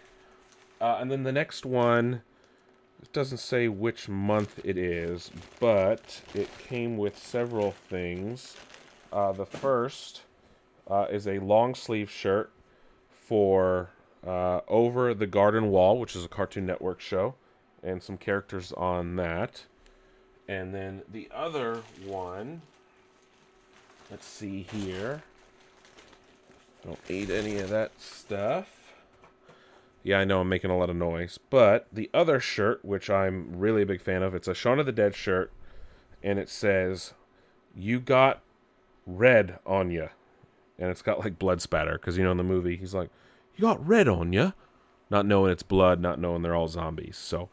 [0.80, 2.22] Uh, and then the next one
[3.02, 8.56] it doesn't say which month it is, but it came with several things.
[9.14, 10.24] Uh, the first
[10.90, 12.52] uh, is a long sleeve shirt
[13.26, 13.90] for
[14.26, 17.36] uh, Over the Garden Wall, which is a Cartoon Network show,
[17.84, 19.66] and some characters on that.
[20.48, 22.62] And then the other one,
[24.12, 25.24] let's see here.
[26.86, 28.68] Don't eat any of that stuff.
[30.04, 31.40] Yeah, I know I'm making a lot of noise.
[31.50, 34.86] But the other shirt, which I'm really a big fan of, it's a Shaun of
[34.86, 35.52] the Dead shirt,
[36.22, 37.16] and it says,
[37.76, 38.44] You got
[39.08, 40.10] red on you.
[40.78, 43.10] And it's got like blood spatter, because, you know, in the movie, he's like,
[43.56, 44.54] You got red on you.
[45.10, 47.18] Not knowing it's blood, not knowing they're all zombies.
[47.18, 47.50] So,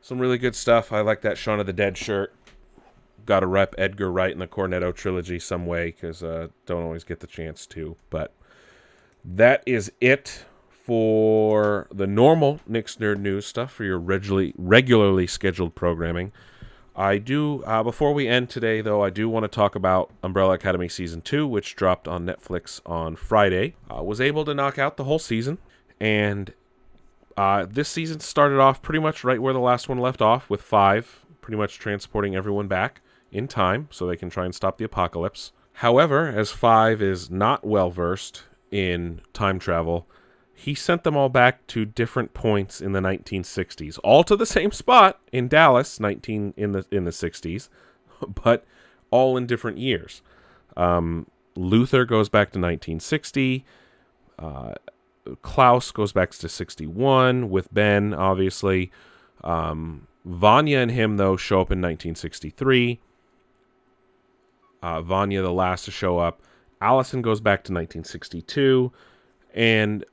[0.00, 0.92] some really good stuff.
[0.92, 2.34] I like that Shaun of the Dead shirt.
[3.24, 7.04] Got to rep Edgar Wright in the Cornetto trilogy some way, because uh, don't always
[7.04, 7.96] get the chance to.
[8.10, 8.34] But
[9.24, 15.74] that is it for the normal Nick's Nerd News stuff for your regularly regularly scheduled
[15.74, 16.32] programming.
[16.98, 19.04] I do uh, before we end today, though.
[19.04, 23.14] I do want to talk about Umbrella Academy season two, which dropped on Netflix on
[23.14, 23.76] Friday.
[23.88, 25.58] I was able to knock out the whole season,
[26.00, 26.52] and
[27.36, 30.60] uh, this season started off pretty much right where the last one left off, with
[30.60, 34.84] five pretty much transporting everyone back in time so they can try and stop the
[34.84, 35.52] apocalypse.
[35.74, 38.42] However, as five is not well versed
[38.72, 40.08] in time travel,
[40.58, 44.72] he sent them all back to different points in the 1960s, all to the same
[44.72, 47.68] spot in Dallas, 19 in the in the 60s,
[48.42, 48.64] but
[49.12, 50.20] all in different years.
[50.76, 53.64] Um, Luther goes back to 1960.
[54.36, 54.74] Uh,
[55.42, 58.90] Klaus goes back to 61 with Ben, obviously.
[59.44, 62.98] Um, Vanya and him, though, show up in 1963.
[64.82, 66.42] Uh, Vanya, the last to show up.
[66.80, 68.92] Allison goes back to 1962.
[69.54, 70.04] And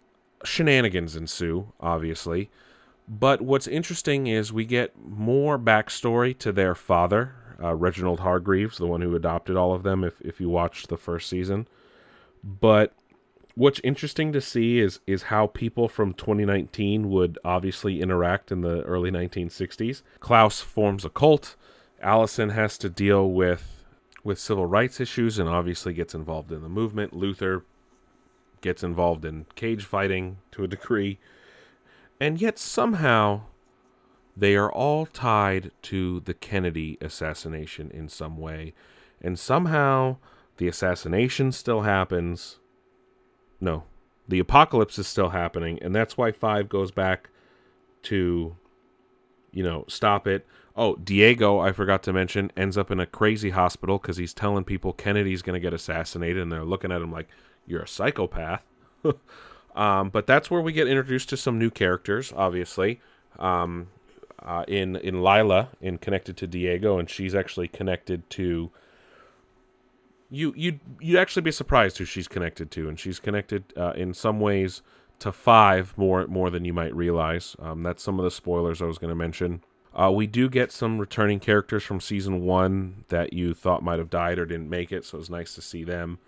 [0.44, 2.50] shenanigans ensue, obviously.
[3.08, 8.88] But what's interesting is we get more backstory to their father, uh, Reginald Hargreaves, the
[8.88, 11.68] one who adopted all of them, if, if you watched the first season.
[12.44, 12.94] But
[13.56, 18.82] what's interesting to see is is how people from 2019 would obviously interact in the
[18.84, 20.02] early 1960s.
[20.20, 21.56] Klaus forms a cult.
[22.02, 23.84] Allison has to deal with
[24.24, 27.14] with civil rights issues and obviously gets involved in the movement.
[27.14, 27.64] Luther
[28.66, 31.20] gets involved in cage fighting to a degree,
[32.20, 33.42] and yet somehow
[34.36, 38.74] they are all tied to the Kennedy assassination in some way.
[39.22, 40.18] And somehow
[40.58, 42.60] the assassination still happens.
[43.62, 43.84] No,
[44.28, 47.30] the apocalypse is still happening, and that's why Five goes back
[48.04, 48.56] to,
[49.52, 50.46] you know, stop it.
[50.76, 54.64] Oh, Diego, I forgot to mention, ends up in a crazy hospital because he's telling
[54.66, 57.30] people Kennedy's going to get assassinated, and they're looking at him like,
[57.68, 58.64] you're a psychopath.
[59.76, 63.00] um, but that's where we get introduced to some new characters, obviously.
[63.40, 63.88] Um,
[64.42, 68.72] uh, in in Lila, in connected to Diego, and she's actually connected to.
[70.30, 74.14] You you you'd actually be surprised who she's connected to, and she's connected uh, in
[74.14, 74.82] some ways
[75.20, 77.56] to five more more than you might realize.
[77.60, 79.64] Um, that's some of the spoilers I was going to mention.
[79.94, 84.10] Uh, we do get some returning characters from season one that you thought might have
[84.10, 86.20] died or didn't make it, so it's nice to see them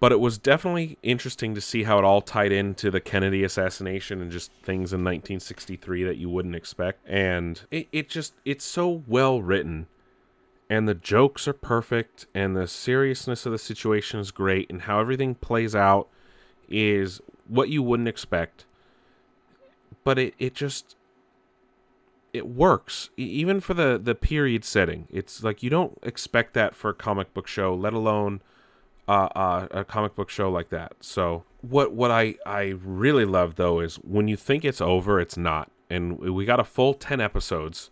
[0.00, 4.20] but it was definitely interesting to see how it all tied into the Kennedy assassination
[4.20, 7.00] and just things in 1963 that you wouldn't expect.
[7.06, 9.86] And it, it just, it's so well written.
[10.68, 14.98] And the jokes are perfect, and the seriousness of the situation is great, and how
[14.98, 16.08] everything plays out
[16.68, 18.64] is what you wouldn't expect.
[20.04, 20.96] But it, it just,
[22.32, 25.06] it works even for the the period setting.
[25.10, 28.40] It's like you don't expect that for a comic book show, let alone
[29.08, 30.94] uh, uh, a comic book show like that.
[31.00, 35.36] So what what I I really love though is when you think it's over, it's
[35.36, 37.90] not, and we got a full ten episodes,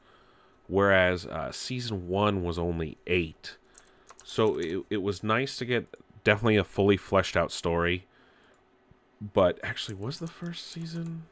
[0.69, 3.57] whereas uh, season one was only eight.
[4.25, 5.87] So it it was nice to get
[6.25, 8.07] definitely a fully fleshed out story.
[9.35, 11.25] But actually, was the first season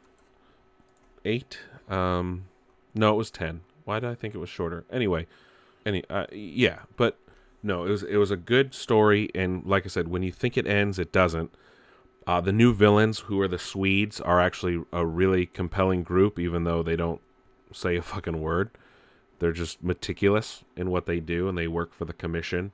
[1.24, 1.59] eight?
[1.89, 2.45] Um,
[2.95, 3.62] no, it was ten.
[3.85, 4.85] Why did I think it was shorter?
[4.93, 5.26] Anyway,
[5.85, 7.18] any uh, yeah, but
[7.62, 10.56] no, it was it was a good story, and like I said, when you think
[10.56, 11.54] it ends, it doesn't.
[12.26, 16.64] Uh, the new villains, who are the Swedes, are actually a really compelling group, even
[16.64, 17.20] though they don't
[17.72, 18.70] say a fucking word.
[19.38, 22.72] They're just meticulous in what they do, and they work for the commission.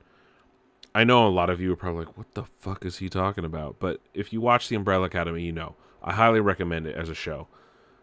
[0.93, 3.45] I know a lot of you are probably like, what the fuck is he talking
[3.45, 3.77] about?
[3.79, 5.75] But if you watch The Umbrella Academy, you know.
[6.03, 7.47] I highly recommend it as a show.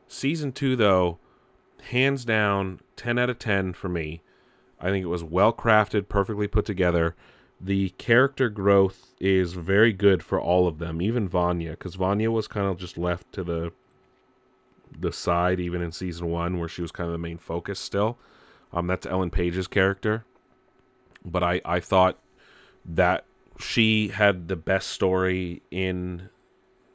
[0.09, 1.18] Season two, though,
[1.85, 4.22] hands down, 10 out of 10 for me.
[4.85, 7.16] I think it was well crafted, perfectly put together.
[7.59, 12.47] The character growth is very good for all of them, even Vanya, because Vanya was
[12.47, 13.72] kind of just left to the
[14.97, 18.18] the side, even in season one, where she was kind of the main focus still.
[18.74, 20.26] Um, that's Ellen Page's character,
[21.24, 22.18] but I I thought
[22.85, 23.24] that
[23.59, 26.28] she had the best story in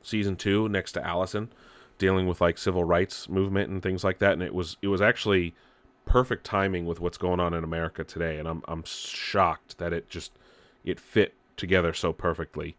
[0.04, 1.52] season two next to Allison,
[1.98, 4.34] dealing with like civil rights movement and things like that.
[4.34, 5.56] And it was it was actually
[6.10, 8.38] perfect timing with what's going on in America today.
[8.38, 10.34] And I'm I'm shocked that it just
[10.84, 12.76] it fit together so perfectly.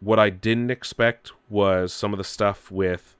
[0.00, 3.16] What I didn't expect was some of the stuff with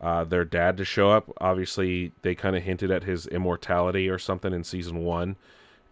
[0.00, 1.30] uh, their dad to show up.
[1.40, 5.36] Obviously, they kind of hinted at his immortality or something in season one,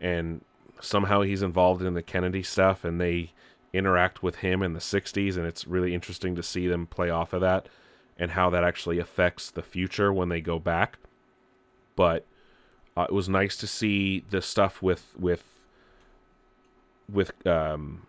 [0.01, 0.43] and
[0.81, 3.33] somehow he's involved in the Kennedy stuff, and they
[3.73, 7.33] interact with him in the 60s and it's really interesting to see them play off
[7.33, 7.69] of that
[8.19, 10.99] and how that actually affects the future when they go back
[11.97, 12.27] but
[12.97, 15.45] uh, it was nice to see the stuff with with
[17.11, 18.07] with um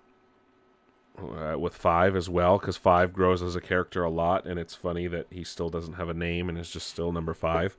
[1.20, 4.74] uh, with five as well because five grows as a character a lot and it's
[4.74, 7.78] funny that he still doesn't have a name and is just still number five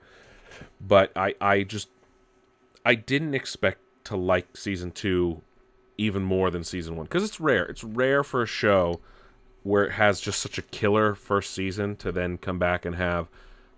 [0.81, 1.89] but i i just
[2.85, 5.43] i didn't expect to like season two
[5.97, 7.65] even more than season one because it's rare.
[7.65, 9.01] It's rare for a show
[9.63, 13.29] where it has just such a killer first season to then come back and have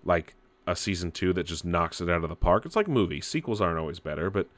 [0.04, 0.34] like
[0.66, 2.66] a season two that just knocks it out of the park.
[2.66, 3.26] It's like movies.
[3.26, 4.48] Sequels aren't always better, but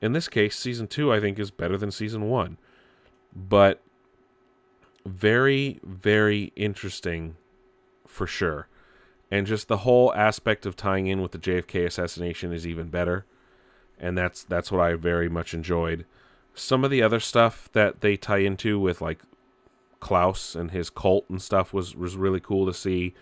[0.00, 2.58] in this case, season two I think is better than season one.
[3.34, 3.82] But
[5.04, 7.36] very, very interesting
[8.06, 8.68] for sure.
[9.30, 13.26] And just the whole aspect of tying in with the JFK assassination is even better.
[13.98, 16.06] And that's that's what I very much enjoyed
[16.58, 19.20] some of the other stuff that they tie into with like
[20.00, 23.14] Klaus and his cult and stuff was was really cool to see.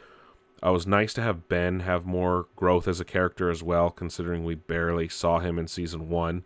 [0.63, 3.91] Uh, it was nice to have Ben have more growth as a character as well,
[3.91, 6.45] considering we barely saw him in season one,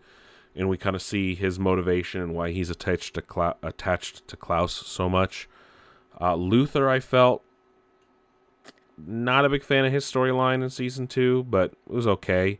[0.54, 4.72] and we kind of see his motivation and why he's attached to attached to Klaus
[4.72, 5.48] so much.
[6.20, 7.42] Uh, Luther, I felt
[9.06, 12.58] not a big fan of his storyline in season two, but it was okay.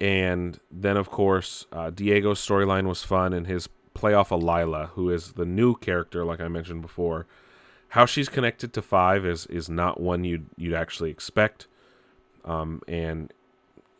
[0.00, 5.10] And then, of course, uh, Diego's storyline was fun, and his playoff of Lila, who
[5.10, 7.26] is the new character, like I mentioned before.
[7.92, 11.66] How she's connected to Five is is not one you'd you'd actually expect,
[12.42, 13.30] um, and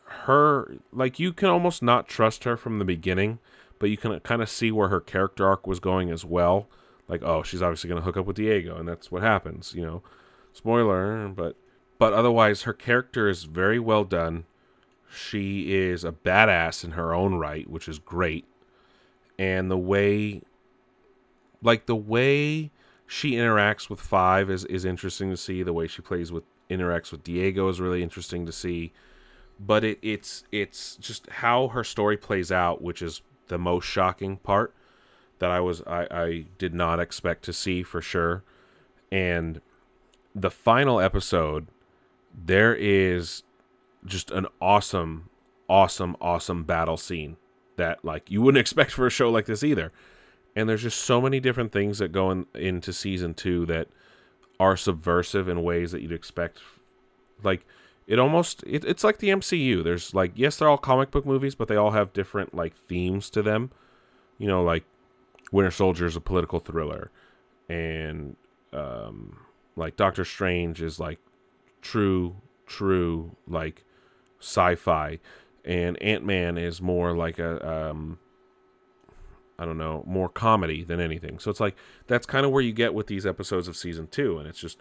[0.05, 3.39] her like you can almost not trust her from the beginning,
[3.79, 6.69] but you can kind of see where her character arc was going as well.
[7.07, 9.83] Like, oh, she's obviously going to hook up with Diego, and that's what happens, you
[9.83, 10.03] know.
[10.55, 11.57] Spoiler, but
[11.99, 14.47] but otherwise, her character is very well done.
[15.15, 18.47] She is a badass in her own right, which is great.
[19.39, 20.41] And the way
[21.63, 22.71] like the way
[23.13, 25.63] she interacts with Five is is interesting to see.
[25.63, 28.91] The way she plays with interacts with Diego is really interesting to see.
[29.61, 34.39] But it, it's it's just how her story plays out, which is the most shocking
[34.39, 34.75] part
[35.41, 38.45] that I was I, I did not expect to see for sure.
[39.11, 39.61] And
[40.35, 41.67] the final episode,
[42.35, 43.43] there is
[44.07, 45.29] just an awesome,
[45.69, 47.37] awesome, awesome battle scene
[47.77, 49.93] that like you wouldn't expect for a show like this either.
[50.55, 53.89] And there's just so many different things that go in, into season two that
[54.61, 56.61] are subversive in ways that you'd expect.
[57.43, 57.65] Like
[58.07, 59.83] it almost it, it's like the MCU.
[59.83, 63.31] There's like yes, they're all comic book movies, but they all have different like themes
[63.31, 63.71] to them.
[64.39, 64.85] You know, like
[65.51, 67.11] Winter Soldier is a political thriller,
[67.69, 68.37] and
[68.73, 69.39] um,
[69.77, 71.19] like Doctor Strange is like
[71.81, 72.37] true,
[72.67, 73.85] true like
[74.41, 75.19] sci-fi,
[75.65, 78.19] and Ant Man is more like a um,
[79.63, 81.39] I don't know, more comedy than anything.
[81.39, 81.77] So it's like
[82.09, 84.77] that's kind of where you get with these episodes of season two, and it's just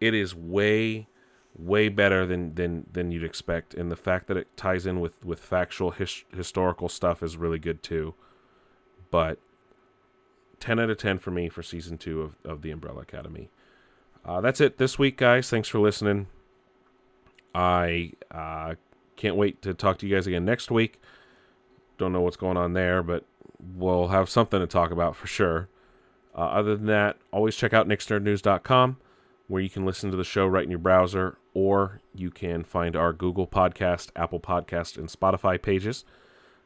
[0.00, 1.08] it is way
[1.54, 5.22] way better than than than you'd expect, and the fact that it ties in with
[5.22, 8.14] with factual his, historical stuff is really good too.
[9.10, 9.38] But
[10.58, 13.50] ten out of ten for me for season two of of the Umbrella Academy.
[14.24, 15.50] Uh, that's it this week, guys.
[15.50, 16.28] Thanks for listening.
[17.54, 18.76] I uh,
[19.16, 20.98] can't wait to talk to you guys again next week.
[21.98, 23.24] Don't know what's going on there, but
[23.58, 25.68] we'll have something to talk about for sure.
[26.34, 28.98] Uh, other than that, always check out nixnerdnews.com
[29.48, 32.94] where you can listen to the show right in your browser, or you can find
[32.94, 36.04] our Google Podcast, Apple Podcast, and Spotify pages.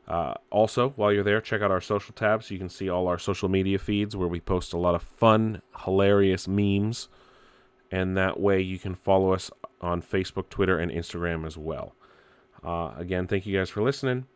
[0.08, 2.50] Uh, also, while you're there, check out our social tabs.
[2.50, 5.62] You can see all our social media feeds where we post a lot of fun,
[5.84, 7.08] hilarious memes.
[7.90, 11.94] And that way you can follow us on Facebook, Twitter, and Instagram as well.
[12.64, 14.26] Uh, again, thank you guys for listening.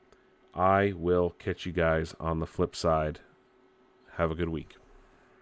[0.57, 3.21] I will catch you guys on the flip side.
[4.13, 4.77] Have a good week.